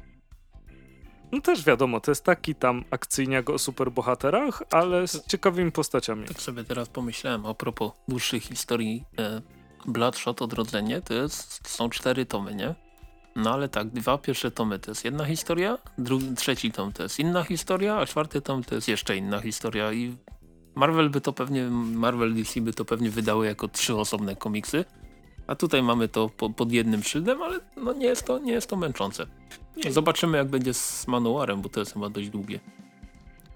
[1.33, 6.29] No też wiadomo, to jest taki tam akcyjniak o superbohaterach, ale z ciekawymi postaciami.
[6.29, 9.43] Tak sobie teraz pomyślałem a propos dłuższych historii e,
[9.87, 12.75] Bloodshot Odrodzenie, to jest, są cztery tomy, nie?
[13.37, 17.19] No ale tak, dwa pierwsze tomy to jest jedna historia, drugi, trzeci tom to jest
[17.19, 20.17] inna historia, a czwarty tom to jest jeszcze inna historia i
[20.75, 21.65] Marvel by to pewnie,
[21.95, 24.85] Marvel DC by to pewnie wydało jako trzy osobne komiksy,
[25.47, 28.71] a tutaj mamy to po, pod jednym szyldem, ale no nie jest to, nie jest
[28.71, 29.27] to męczące.
[29.85, 29.93] Nie.
[29.93, 32.61] Zobaczymy jak będzie z manuarem, bo to jest chyba dość długie.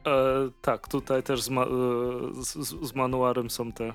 [0.06, 1.66] E, tak, tutaj też z, ma, e,
[2.42, 3.92] z, z manuarem są te,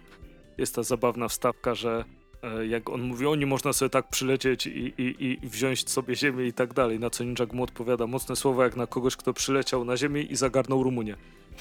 [0.57, 2.05] jest ta zabawna wstawka, że
[2.45, 6.15] E, jak on mówi, o nie można sobie tak przylecieć i, i, i wziąć sobie
[6.15, 9.33] ziemię i tak dalej, na co Ninjak mu odpowiada mocne słowa jak na kogoś, kto
[9.33, 11.15] przyleciał na ziemię i zagarnął Rumunię.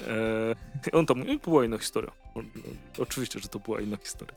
[0.06, 2.12] E, on tam mówi, to była inna historia.
[2.36, 2.42] No,
[2.98, 4.34] oczywiście, że to była inna historia.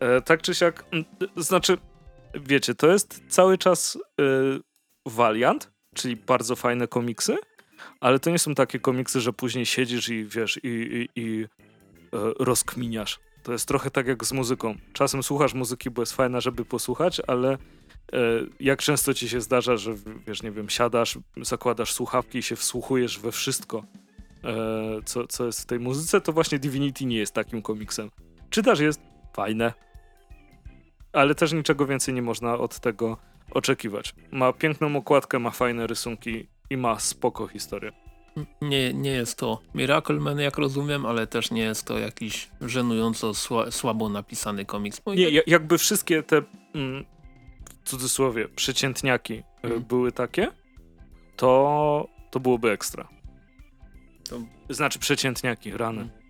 [0.00, 0.84] E, tak czy siak,
[1.36, 1.78] znaczy,
[2.34, 4.22] wiecie, to jest cały czas e,
[5.06, 7.36] Valiant, czyli bardzo fajne komiksy,
[8.00, 11.46] ale to nie są takie komiksy, że później siedzisz i wiesz, i, i, i e,
[12.38, 14.74] rozkminiasz to jest trochę tak jak z muzyką.
[14.92, 17.58] Czasem słuchasz muzyki, bo jest fajna, żeby posłuchać, ale
[18.60, 19.94] jak często ci się zdarza, że
[20.26, 23.84] wiesz, nie wiem, siadasz, zakładasz słuchawki i się wsłuchujesz we wszystko,
[25.04, 28.10] co, co jest w tej muzyce, to właśnie Divinity nie jest takim komiksem.
[28.50, 29.00] Czytasz, jest
[29.34, 29.72] fajne,
[31.12, 33.16] ale też niczego więcej nie można od tego
[33.50, 34.14] oczekiwać.
[34.32, 37.92] Ma piękną okładkę, ma fajne rysunki i ma spoko historię
[38.62, 43.34] nie, nie jest to Miracle Man, jak rozumiem, ale też nie jest to jakiś żenująco
[43.34, 45.02] sła, słabo napisany komiks.
[45.06, 46.42] Nie, jakby wszystkie te
[46.74, 47.04] mm,
[47.84, 49.82] w cudzysłowie przeciętniaki mm.
[49.82, 50.48] były takie,
[51.36, 53.08] to, to byłoby ekstra.
[54.28, 54.40] To...
[54.70, 56.00] Znaczy przeciętniaki, rany.
[56.00, 56.23] Mm.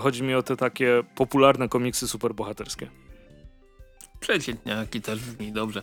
[0.00, 2.90] Chodzi mi o te takie popularne komiksy superbohaterskie.
[4.20, 5.82] Przeciętniaki też brzmi dobrze.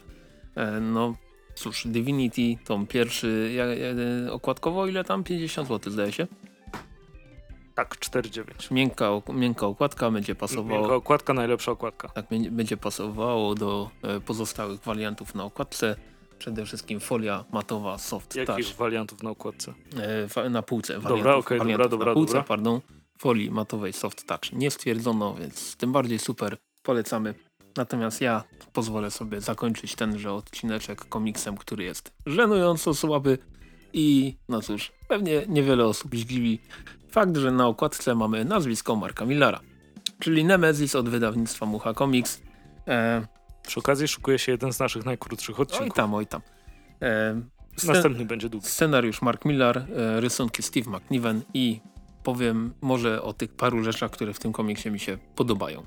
[0.55, 1.15] E, no,
[1.55, 3.57] Cóż, Divinity, tom pierwszy,
[4.31, 5.23] okładkowo ile tam?
[5.23, 6.27] 50 zł zdaje się?
[7.75, 8.71] Tak, 4,9.
[8.71, 10.79] Miękka, miękka okładka będzie pasowało.
[10.79, 12.09] Miękka okładka, najlepsza okładka.
[12.09, 15.95] Tak, będzie pasowało do e, pozostałych wariantów na okładce.
[16.39, 18.77] Przede wszystkim folia matowa soft Jakich touch.
[18.77, 19.73] wariantów na okładce?
[20.35, 20.99] E, na półce.
[20.99, 22.07] Dobra, okej, okay, dobra, dobra.
[22.07, 22.43] Na półce, dobra.
[22.43, 22.81] pardon,
[23.17, 24.53] folii matowej soft touch.
[24.53, 26.57] Nie stwierdzono, więc tym bardziej super.
[26.83, 27.33] Polecamy.
[27.77, 28.43] Natomiast ja
[28.73, 33.37] pozwolę sobie zakończyć tenże odcineczek komiksem, który jest żenująco słaby
[33.93, 36.59] i no cóż, pewnie niewiele osób zdziwi
[37.11, 39.59] fakt, że na okładce mamy nazwisko Marka Millara,
[40.19, 42.41] czyli Nemesis od wydawnictwa Mucha Comics.
[42.87, 43.27] E,
[43.67, 45.87] Przy okazji szukuje się jeden z naszych najkrótszych odcinków.
[45.87, 46.41] Oj tam, oj tam.
[47.01, 47.41] E,
[47.87, 48.67] Następny będzie długi.
[48.67, 51.79] Scenariusz Mark Millar, e, rysunki Steve McNiven i
[52.25, 55.85] powiem może o tych paru rzeczach, które w tym komiksie mi się podobają.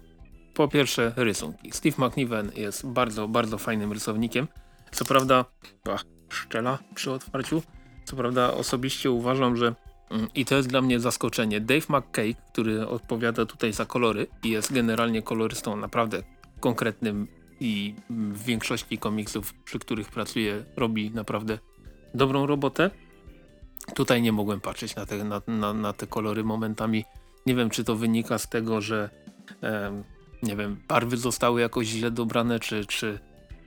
[0.54, 1.72] Po pierwsze rysunki.
[1.72, 4.48] Steve McNiven jest bardzo, bardzo fajnym rysownikiem.
[4.90, 5.44] Co prawda,
[5.90, 7.62] ach, szczela przy otwarciu.
[8.04, 9.74] Co prawda osobiście uważam, że
[10.10, 11.60] mm, i to jest dla mnie zaskoczenie.
[11.60, 16.22] Dave McKay, który odpowiada tutaj za kolory i jest generalnie kolorystą naprawdę
[16.60, 17.26] konkretnym
[17.60, 21.58] i w większości komiksów, przy których pracuje, robi naprawdę
[22.14, 22.90] dobrą robotę.
[23.94, 27.04] Tutaj nie mogłem patrzeć na te, na, na, na te kolory momentami.
[27.46, 29.10] Nie wiem, czy to wynika z tego, że
[29.62, 30.02] e,
[30.42, 33.18] nie wiem, barwy zostały jakoś źle dobrane, czy, czy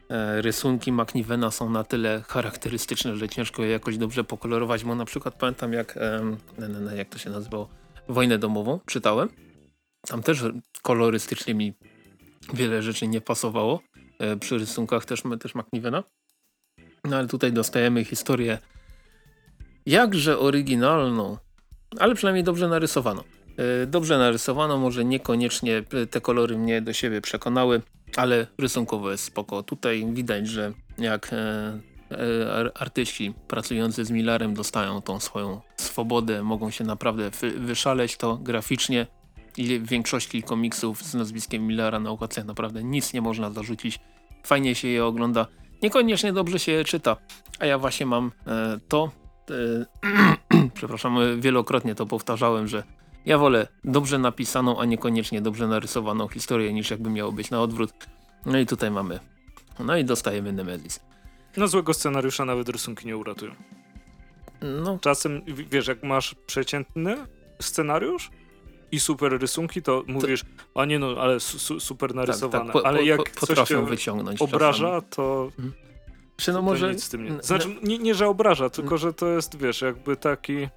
[0.10, 5.06] e, rysunki McNivena są na tyle charakterystyczne, że ciężko je jakoś dobrze pokolorować, bo na
[5.06, 7.70] przykład pamiętam jak, e, jak to się nazywało,
[8.08, 9.30] Wojnę domową czytałem.
[10.08, 10.44] Tam też
[10.82, 11.74] kolorystycznie mi
[12.54, 13.82] wiele rzeczy nie pasowało
[14.20, 16.04] e, przy rysunkach też, też McNivena.
[17.04, 18.60] No ale tutaj dostajemy historię
[19.86, 21.38] jakże oryginalną,
[22.00, 23.24] ale przynajmniej dobrze narysowaną.
[23.58, 27.82] E, dobrze narysowano, może niekoniecznie te kolory mnie do siebie przekonały,
[28.16, 29.64] ale rysunkowo jest spoko.
[29.64, 31.38] Tutaj widać, że jak e,
[32.12, 39.08] e, artyści pracujący z Millarem dostają tą swoją swobodę, mogą się naprawdę wyszaleć to graficznie
[39.58, 44.00] i w większości komiksów z nazwiskiem Millara na okładce naprawdę nic nie można zarzucić.
[44.44, 45.48] Fajnie się je ogląda,
[45.84, 47.18] niekoniecznie dobrze się je czyta,
[47.60, 48.32] a ja właśnie mam
[48.88, 49.12] to,
[50.74, 52.84] przepraszam, wielokrotnie to powtarzałem, że
[53.26, 57.92] ja wolę dobrze napisaną, a niekoniecznie dobrze narysowaną historię, niż jakby miało być na odwrót.
[58.46, 59.20] No i tutaj mamy.
[59.80, 61.00] No i dostajemy Nemesis.
[61.58, 63.52] No złego scenariusza nawet rysunki nie uratują.
[64.84, 65.00] No.
[65.02, 67.18] Czasem, wiesz, jak masz przeciętny
[67.60, 68.30] scenariusz
[68.92, 70.82] i super rysunki, to mówisz, to...
[70.82, 72.66] a nie no, ale su super narysowane.
[72.66, 75.52] Tak, tak, po, ale jak po, coś cię wyciągnąć obraża, to...
[75.58, 75.74] Hmm.
[76.42, 76.94] Czy no może...
[76.94, 77.44] nic z tym nie...
[77.44, 80.68] Znaczy, nie, nie, że obraża, tylko że to jest, wiesz, jakby taki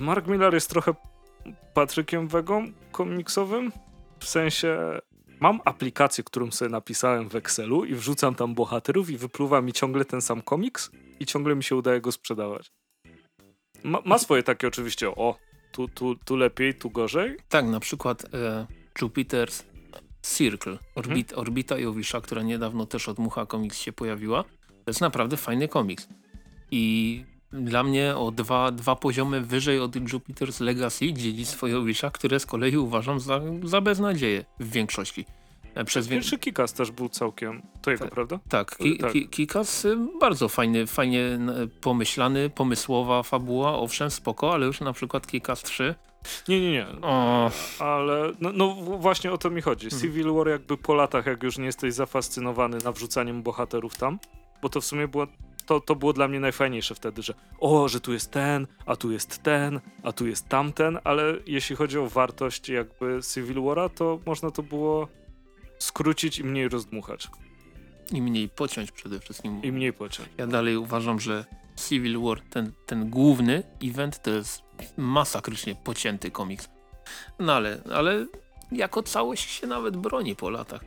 [0.00, 0.94] Mark Miller jest trochę
[1.74, 3.72] Patrykiem Wegą komiksowym.
[4.18, 4.98] W sensie
[5.40, 10.04] mam aplikację, którą sobie napisałem w Excelu i wrzucam tam bohaterów i wypluwa mi ciągle
[10.04, 10.90] ten sam komiks
[11.20, 12.72] i ciągle mi się udaje go sprzedawać.
[13.84, 15.36] Ma, ma swoje takie oczywiście, o,
[15.72, 17.36] tu, tu, tu lepiej, tu gorzej.
[17.48, 18.66] Tak, na przykład e,
[18.98, 19.71] Jupiter's
[20.22, 21.40] Circle, Orbit, hmm?
[21.40, 24.42] Orbita Jowisza, która niedawno też od Mucha Comics się pojawiła.
[24.68, 26.08] To jest naprawdę fajny komiks.
[26.70, 32.46] I dla mnie o dwa, dwa poziomy wyżej od Jupiter's Legacy dziedzictwo Jowisza, które z
[32.46, 35.24] kolei uważam za, za beznadzieję w większości.
[35.74, 38.38] E, przez Pierwszy Kikas też był całkiem, to jego, tak, prawda?
[38.48, 39.12] Tak, ki, tak.
[39.12, 41.38] Ki, Kikas y, bardzo fajny, fajnie
[41.80, 45.94] pomyślany, pomysłowa fabuła, owszem, spoko, ale już na przykład Kikas 3
[46.48, 46.86] nie, nie, nie.
[47.02, 47.50] O.
[47.78, 49.90] Ale no, no, właśnie o to mi chodzi.
[49.90, 50.02] Hmm.
[50.02, 54.18] Civil War jakby po latach, jak już nie jesteś zafascynowany nawrzucaniem bohaterów tam,
[54.62, 55.26] bo to w sumie było
[55.66, 59.12] to, to było dla mnie najfajniejsze wtedy, że o, że tu jest ten, a tu
[59.12, 64.20] jest ten, a tu jest tamten, ale jeśli chodzi o wartość jakby Civil War'a, to
[64.26, 65.08] można to było
[65.78, 67.28] skrócić i mniej rozdmuchać.
[68.12, 69.62] I mniej pociąć przede wszystkim.
[69.62, 70.28] I mniej pociąć.
[70.38, 71.44] Ja dalej uważam, że
[71.76, 74.62] Civil War, ten, ten główny event to jest
[74.96, 76.68] masakrycznie pocięty komiks.
[77.38, 78.26] No ale, ale
[78.72, 80.84] jako całość się nawet broni po latach.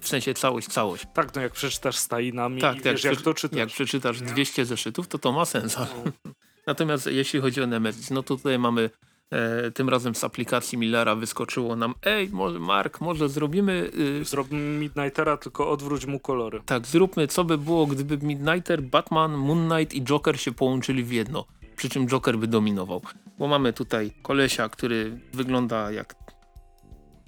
[0.00, 1.06] W sensie całość, całość.
[1.14, 3.58] Tak, no jak przeczytasz stajinami tak, i wiesz, jak, jak to czytasz.
[3.58, 5.76] Jak przeczytasz 200 zeszytów, to to ma sens.
[5.76, 5.86] No.
[6.66, 8.90] Natomiast jeśli chodzi o Nemesis, no to tutaj mamy
[9.34, 13.90] e, tym razem z aplikacji Millera wyskoczyło nam ej, może Mark, może zrobimy...
[14.20, 14.24] Y...
[14.24, 16.60] Zrobimy Midnightera, tylko odwróć mu kolory.
[16.66, 21.12] Tak, zróbmy co by było, gdyby Midnighter, Batman, Moon Knight i Joker się połączyli w
[21.12, 21.44] jedno.
[21.76, 23.02] Przy czym Joker by dominował.
[23.38, 26.14] Bo mamy tutaj kolesia, który wygląda jak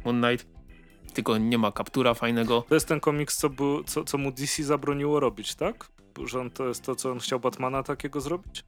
[0.04, 0.46] Moon Knight,
[1.14, 2.64] tylko nie ma kaptura fajnego.
[2.68, 5.88] To jest ten komiks, co, był, co, co mu DC zabroniło robić, tak?
[6.24, 8.64] Że on to jest to, co on chciał Batmana takiego zrobić?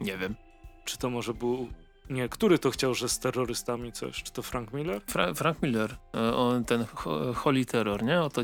[0.00, 0.34] Nie wiem.
[0.84, 1.68] Czy to może był...
[2.10, 4.22] Nie, który to chciał, że z terrorystami coś?
[4.22, 5.02] Czy to Frank Miller?
[5.06, 5.96] Fra Frank Miller.
[6.14, 6.84] E, on, ten
[7.34, 8.20] Holy Terror, nie?
[8.20, 8.42] O to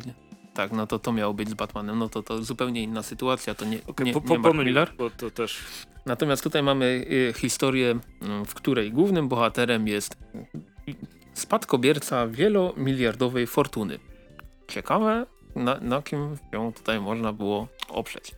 [0.54, 1.98] Tak, no to to miało być z Batmanem.
[1.98, 3.54] No to to zupełnie inna sytuacja.
[3.54, 4.92] To nie, okay, nie, po, po, nie Mark Miller.
[4.98, 5.64] Bo to też...
[6.06, 10.16] Natomiast tutaj mamy y, historię, mm, w której głównym bohaterem jest
[11.34, 13.98] spadkobierca wielomiliardowej fortuny.
[14.68, 18.34] Ciekawe, na, na kim ją tutaj można było oprzeć.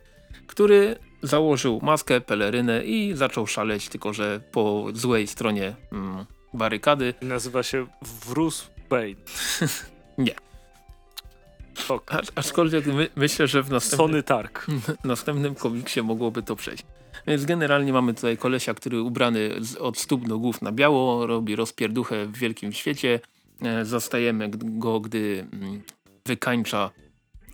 [0.47, 7.13] Który założył maskę, pelerynę i zaczął szaleć, tylko że po złej stronie mm, barykady.
[7.21, 7.87] Nazywa się
[8.25, 9.15] Wróz Bane.
[10.17, 10.35] nie.
[12.07, 14.67] A, aczkolwiek my, myślę, że w następnym, Sony Tark.
[15.03, 16.83] następnym komiksie mogłoby to przejść.
[17.27, 21.55] Więc generalnie mamy tutaj kolesia, który ubrany z, od stóp do głów na biało, robi
[21.55, 23.19] rozpierduchę w wielkim świecie.
[23.61, 25.81] E, zastajemy go, gdy mm,
[26.25, 26.91] wykańcza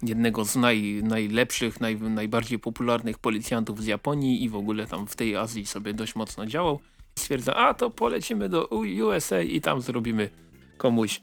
[0.07, 5.15] jednego z naj, najlepszych, naj, najbardziej popularnych policjantów z Japonii i w ogóle tam w
[5.15, 6.79] tej Azji sobie dość mocno działał.
[7.19, 10.29] Stwierdza, a to polecimy do USA i tam zrobimy
[10.77, 11.21] komuś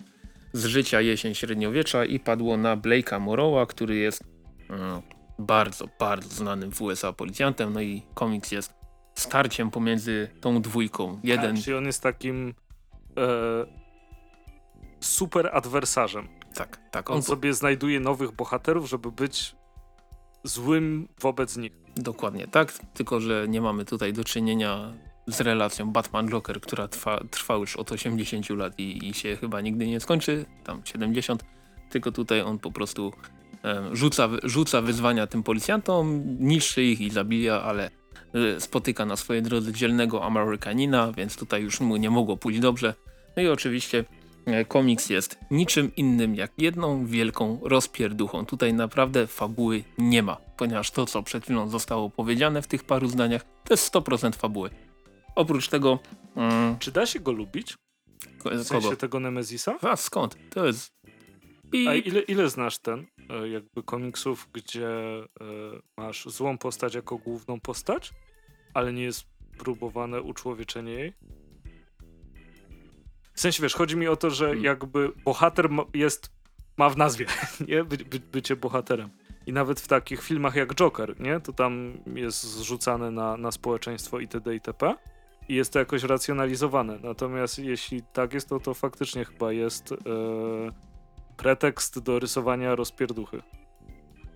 [0.53, 4.25] z życia jesień średniowiecza i padło na Blake'a Morrowa, który jest
[4.71, 5.03] mm,
[5.39, 7.73] bardzo, bardzo znanym w USA policjantem.
[7.73, 8.75] No i komiks jest
[9.15, 11.21] starciem pomiędzy tą dwójką.
[11.25, 11.57] Jeden...
[11.57, 12.55] A, czyli on jest takim
[13.17, 13.67] e,
[15.01, 16.40] super adwersarzem.
[16.55, 17.11] Tak, tak.
[17.11, 19.57] On, on sobie znajduje nowych bohaterów, żeby być
[20.45, 21.73] złym wobec nich.
[21.97, 24.93] Dokładnie tak, tylko że nie mamy tutaj do czynienia
[25.27, 29.87] z relacją Batman-Joker, która trwa, trwa już od 80 lat i, i, się chyba nigdy
[29.87, 31.45] nie skończy, tam 70,
[31.91, 33.13] tylko tutaj on po prostu
[33.93, 37.91] rzuca, rzuca wyzwania tym policjantom, niszczy ich i zabija, ale
[38.35, 42.95] e, spotyka na swojej drodze dzielnego Amerykanina, więc tutaj już mu nie mogło pójść dobrze.
[43.37, 44.05] No i oczywiście
[44.69, 48.47] komiks jest niczym innym jak jedną wielką rozpierduchą.
[48.47, 53.09] Tutaj naprawdę fabuły nie ma, ponieważ to, co przed chwilą zostało powiedziane w tych paru
[53.09, 54.71] zdaniach, to jest 100% fabuły.
[55.35, 55.99] Oprócz tego...
[56.37, 57.77] Mm, Czy da się go lubić?
[58.39, 58.97] W sensie kogo?
[58.97, 59.79] tego Nemezisa?
[59.83, 60.37] A skąd?
[60.51, 60.93] To jest...
[61.73, 61.89] I...
[61.89, 65.25] A ile, ile znasz ten e, jakby komiksów, gdzie e,
[65.97, 68.11] masz złą postać jako główną postać,
[68.75, 69.25] ale nie jest
[69.59, 71.13] próbowane uczłowieczenie jej?
[73.41, 74.65] W sensie, wiesz, chodzi mi o to, że hmm.
[74.65, 76.31] jakby bohater jest,
[76.77, 77.27] ma w nazwie,
[77.69, 77.85] nie?
[77.85, 79.11] By, by, bycie bohaterem.
[79.47, 81.41] I nawet w takich filmach jak Joker, nie?
[81.41, 84.55] To tam jest zrzucane na, na społeczeństwo itd.
[84.55, 84.95] itp.
[85.49, 86.99] I jest to jakoś racjonalizowane.
[87.03, 89.97] Natomiast jeśli tak jest, to to faktycznie chyba jest e,
[91.37, 93.43] pretekst do rysowania rozpierduchy.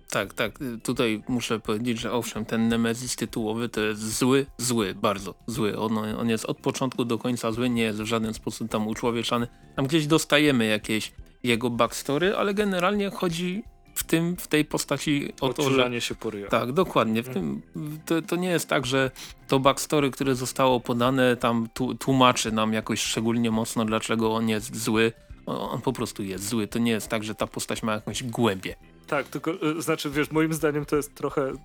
[0.09, 0.59] Tak, tak.
[0.83, 5.77] Tutaj muszę powiedzieć, że owszem, ten Nemesis tytułowy to jest zły, zły, bardzo zły.
[5.77, 9.47] On, on jest od początku do końca zły, nie jest w żaden sposób tam uczłowieczany.
[9.75, 11.11] Tam gdzieś dostajemy jakieś
[11.43, 13.63] jego backstory, ale generalnie chodzi
[13.95, 16.01] w tym, w tej postaci o to, że...
[16.01, 16.49] się poryja.
[16.49, 17.23] Tak, dokładnie.
[17.23, 17.61] W tym,
[18.05, 19.11] to, to, nie jest tak, że
[19.47, 21.67] to backstory, które zostało podane tam
[21.99, 25.11] tłumaczy nam jakoś szczególnie mocno, dlaczego on jest zły.
[25.45, 26.67] On po prostu jest zły.
[26.67, 28.75] To nie jest tak, że ta postać ma jakąś głębię.
[29.07, 31.51] Tak, tylko y, znaczy, wiesz, moim zdaniem to jest trochę.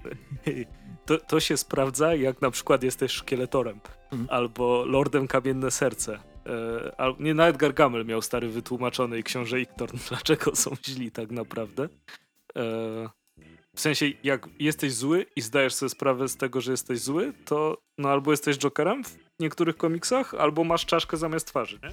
[1.06, 3.80] To, to się sprawdza, jak na przykład jesteś szkieletorem
[4.12, 4.30] mhm.
[4.30, 6.18] albo Lordem Kamienne Serce.
[6.46, 11.30] E, al, nie, nawet Gargamel miał stary wytłumaczony i książę Iktorn, dlaczego są źli tak
[11.30, 11.88] naprawdę.
[12.56, 13.08] E,
[13.76, 17.78] w sensie, jak jesteś zły i zdajesz sobie sprawę z tego, że jesteś zły, to
[17.98, 21.90] no albo jesteś Jokerem w niektórych komiksach, albo masz czaszkę zamiast twarzy, nie?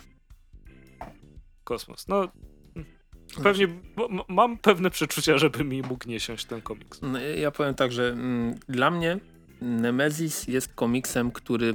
[1.64, 2.08] Kosmos.
[2.08, 2.28] No,
[3.44, 3.68] Pewnie
[4.28, 7.00] mam pewne przeczucia, żeby mi mógł nie siąść ten komiks.
[7.02, 9.20] No, ja powiem tak, że mm, dla mnie
[9.62, 11.74] Nemesis jest komiksem, który,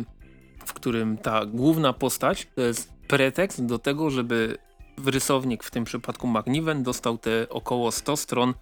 [0.66, 4.58] w którym ta główna postać to jest pretekst do tego, żeby
[5.06, 8.54] rysownik, w tym przypadku Magniven, dostał te około 100 stron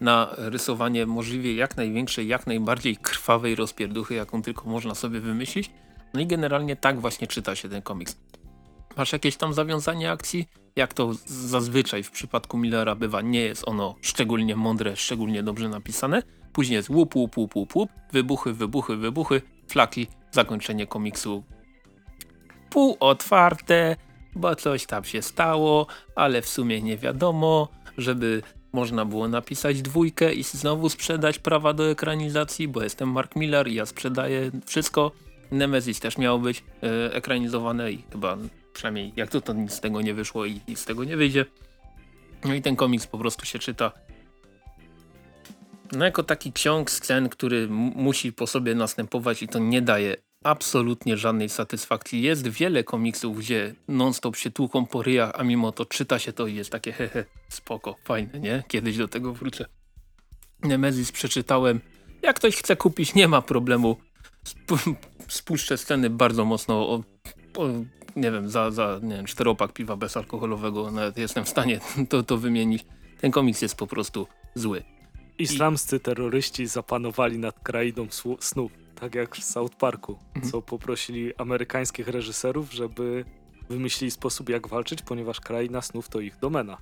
[0.00, 5.70] na rysowanie możliwie jak największej, jak najbardziej krwawej rozpierduchy, jaką tylko można sobie wymyślić.
[6.14, 8.16] No i generalnie tak właśnie czyta się ten komiks.
[8.96, 10.48] Masz jakieś tam zawiązanie akcji?
[10.76, 16.22] Jak to zazwyczaj w przypadku Millera bywa, nie jest ono szczególnie mądre, szczególnie dobrze napisane.
[16.52, 21.44] Później jest łup, łup, łup, łup, łup wybuchy, wybuchy, wybuchy, flaki, zakończenie komiksu
[22.76, 23.96] półotwarte,
[24.34, 27.68] bo coś tam się stało, ale w sumie nie wiadomo,
[27.98, 28.42] żeby
[28.72, 33.74] można było napisać dwójkę i znowu sprzedać prawa do ekranizacji, bo jestem Mark Miller i
[33.74, 35.12] ja sprzedaję wszystko.
[35.50, 38.36] Nemesis też miało być e, ekranizowane i chyba
[38.76, 41.44] Przynajmniej jak to, to nic z tego nie wyszło i nic z tego nie wyjdzie.
[42.44, 43.92] No i ten komiks po prostu się czyta
[45.92, 51.16] no jako taki ciąg scen, który musi po sobie następować i to nie daje absolutnie
[51.16, 52.22] żadnej satysfakcji.
[52.22, 56.46] Jest wiele komiksów, gdzie non-stop się tłuką po ryjach, a mimo to czyta się to
[56.46, 58.64] i jest takie hehe, spoko, fajne, nie?
[58.68, 59.64] Kiedyś do tego wrócę.
[60.62, 61.80] Nemesis przeczytałem.
[62.22, 63.96] Jak ktoś chce kupić, nie ma problemu.
[64.52, 64.68] Sp
[65.28, 67.02] spuszczę sceny bardzo mocno
[68.16, 72.36] nie wiem, za, za nie wiem, czteropak piwa bezalkoholowego nawet jestem w stanie to, to
[72.36, 72.84] wymienić.
[73.20, 74.82] Ten komiks jest po prostu zły.
[75.38, 76.00] Islamscy I...
[76.00, 78.06] terroryści zapanowali nad krainą
[78.40, 80.52] snów, tak jak w South Parku, mhm.
[80.52, 83.24] co poprosili amerykańskich reżyserów, żeby
[83.68, 86.78] wymyślili sposób jak walczyć, ponieważ kraina snów to ich domena.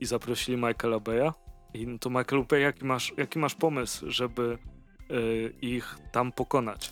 [0.00, 1.32] I zaprosili Michaela Beya.
[1.74, 4.58] I to Michael Bay, jaki masz, jaki masz pomysł, żeby
[5.10, 6.90] y, ich tam pokonać?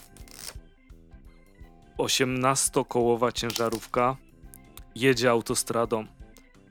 [2.03, 4.17] 18-kołowa ciężarówka
[4.95, 6.07] jedzie autostradą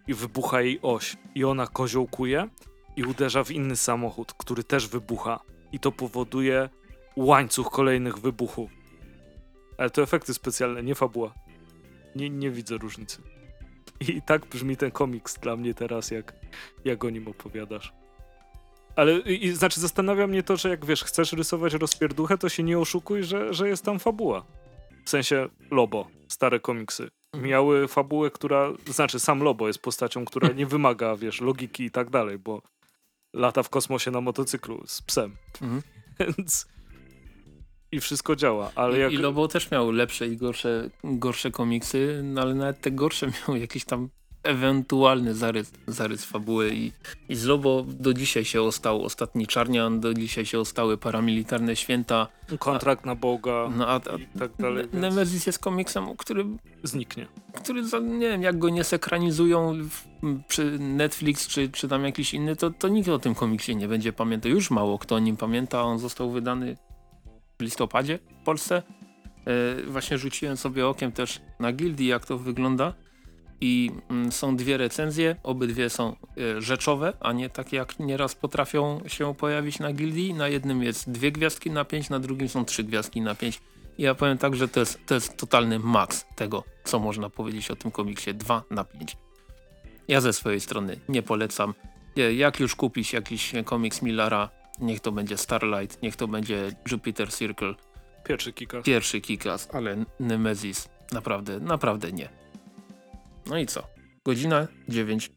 [0.07, 2.49] i wybucha jej oś i ona koziołkuje
[2.95, 5.39] i uderza w inny samochód, który też wybucha
[5.71, 6.69] i to powoduje
[7.15, 8.71] łańcuch kolejnych wybuchów.
[9.77, 11.33] Ale to efekty specjalne, nie fabuła.
[12.15, 13.21] Nie, nie widzę różnicy.
[13.99, 16.33] I tak brzmi ten komiks dla mnie teraz, jak,
[16.85, 17.93] jak o nim opowiadasz.
[18.95, 22.79] Ale i, znaczy zastanawia mnie to, że jak wiesz, chcesz rysować rozpierduchę, to się nie
[22.79, 24.45] oszukuj, że, że jest tam fabuła.
[25.09, 27.09] W sensie Lobo, stare komiksy.
[27.37, 32.09] Miały fabułę, która, znaczy sam Lobo jest postacią, która nie wymaga, wiesz, logiki i tak
[32.09, 32.61] dalej, bo
[33.33, 35.35] lata w kosmosie na motocyklu z psem.
[35.61, 35.81] Mhm.
[36.19, 36.67] Więc
[37.91, 39.11] i wszystko działa, ale I, jak...
[39.11, 43.59] I Lobo też miał lepsze i gorsze, gorsze komiksy, no ale nawet te gorsze miały
[43.59, 44.09] jakiś tam
[44.43, 46.91] ewentualny zarys, zarys fabuły i,
[47.29, 52.27] i z Lobo do dzisiaj się ostał ostatni Czarnian, do dzisiaj się ostały paramilitarne święta.
[52.59, 54.83] Kontrakt a, na Boga no, a, a, i tak dalej.
[54.83, 54.93] Więc...
[54.93, 56.45] Nemesis jest komiksem, który
[56.83, 57.27] zniknie.
[57.53, 59.77] Który, nie wiem, jak go nie sekranizują
[60.47, 64.13] przy Netflix czy, czy tam jakiś inny, to, to nikt o tym komiksie nie będzie
[64.13, 64.51] pamiętał.
[64.51, 66.77] Już mało kto o nim pamięta, on został wydany
[67.59, 68.83] w listopadzie w Polsce.
[69.45, 72.93] E, właśnie rzuciłem sobie okiem też na gildii, jak to wygląda
[73.61, 79.01] i mm, są dwie recenzje, obydwie są e, rzeczowe, a nie takie jak nieraz potrafią
[79.07, 80.33] się pojawić na gildii.
[80.33, 83.61] Na jednym jest dwie gwiazdki na pięć, na drugim są trzy gwiazdki na pięć.
[83.97, 87.71] I ja powiem tak, że to jest, to jest totalny maks tego, co można powiedzieć
[87.71, 89.17] o tym komiksie 2 na 5.
[90.07, 91.73] Ja ze swojej strony nie polecam.
[92.35, 94.49] Jak już kupić jakiś komiks Millara,
[94.81, 97.75] niech to będzie Starlight, niech to będzie Jupiter Circle.
[98.23, 98.85] Pierwszy kikas.
[98.85, 102.29] Pierwszy kikas, ale Nemesis naprawdę, naprawdę nie.
[103.49, 103.87] No i co?
[104.25, 105.31] Godzina 9.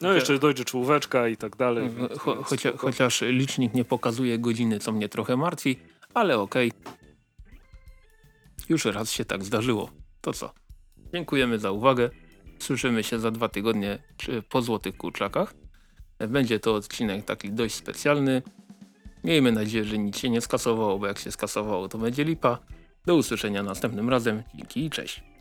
[0.00, 1.90] No jeszcze dojdzie czołóweczka i tak dalej.
[2.18, 5.78] Cho chocia chociaż licznik nie pokazuje godziny, co mnie trochę martwi,
[6.14, 6.72] ale okej.
[6.80, 6.92] Okay.
[8.68, 9.90] Już raz się tak zdarzyło.
[10.20, 10.52] To co?
[11.14, 12.10] Dziękujemy za uwagę.
[12.58, 13.98] Słyszymy się za dwa tygodnie
[14.48, 15.54] po Złotych Kurczakach.
[16.28, 18.42] Będzie to odcinek taki dość specjalny.
[19.24, 22.58] Miejmy nadzieję, że nic się nie skasowało, bo jak się skasowało, to będzie lipa.
[23.06, 24.42] Do usłyszenia następnym razem.
[24.54, 25.31] Dzięki i cześć.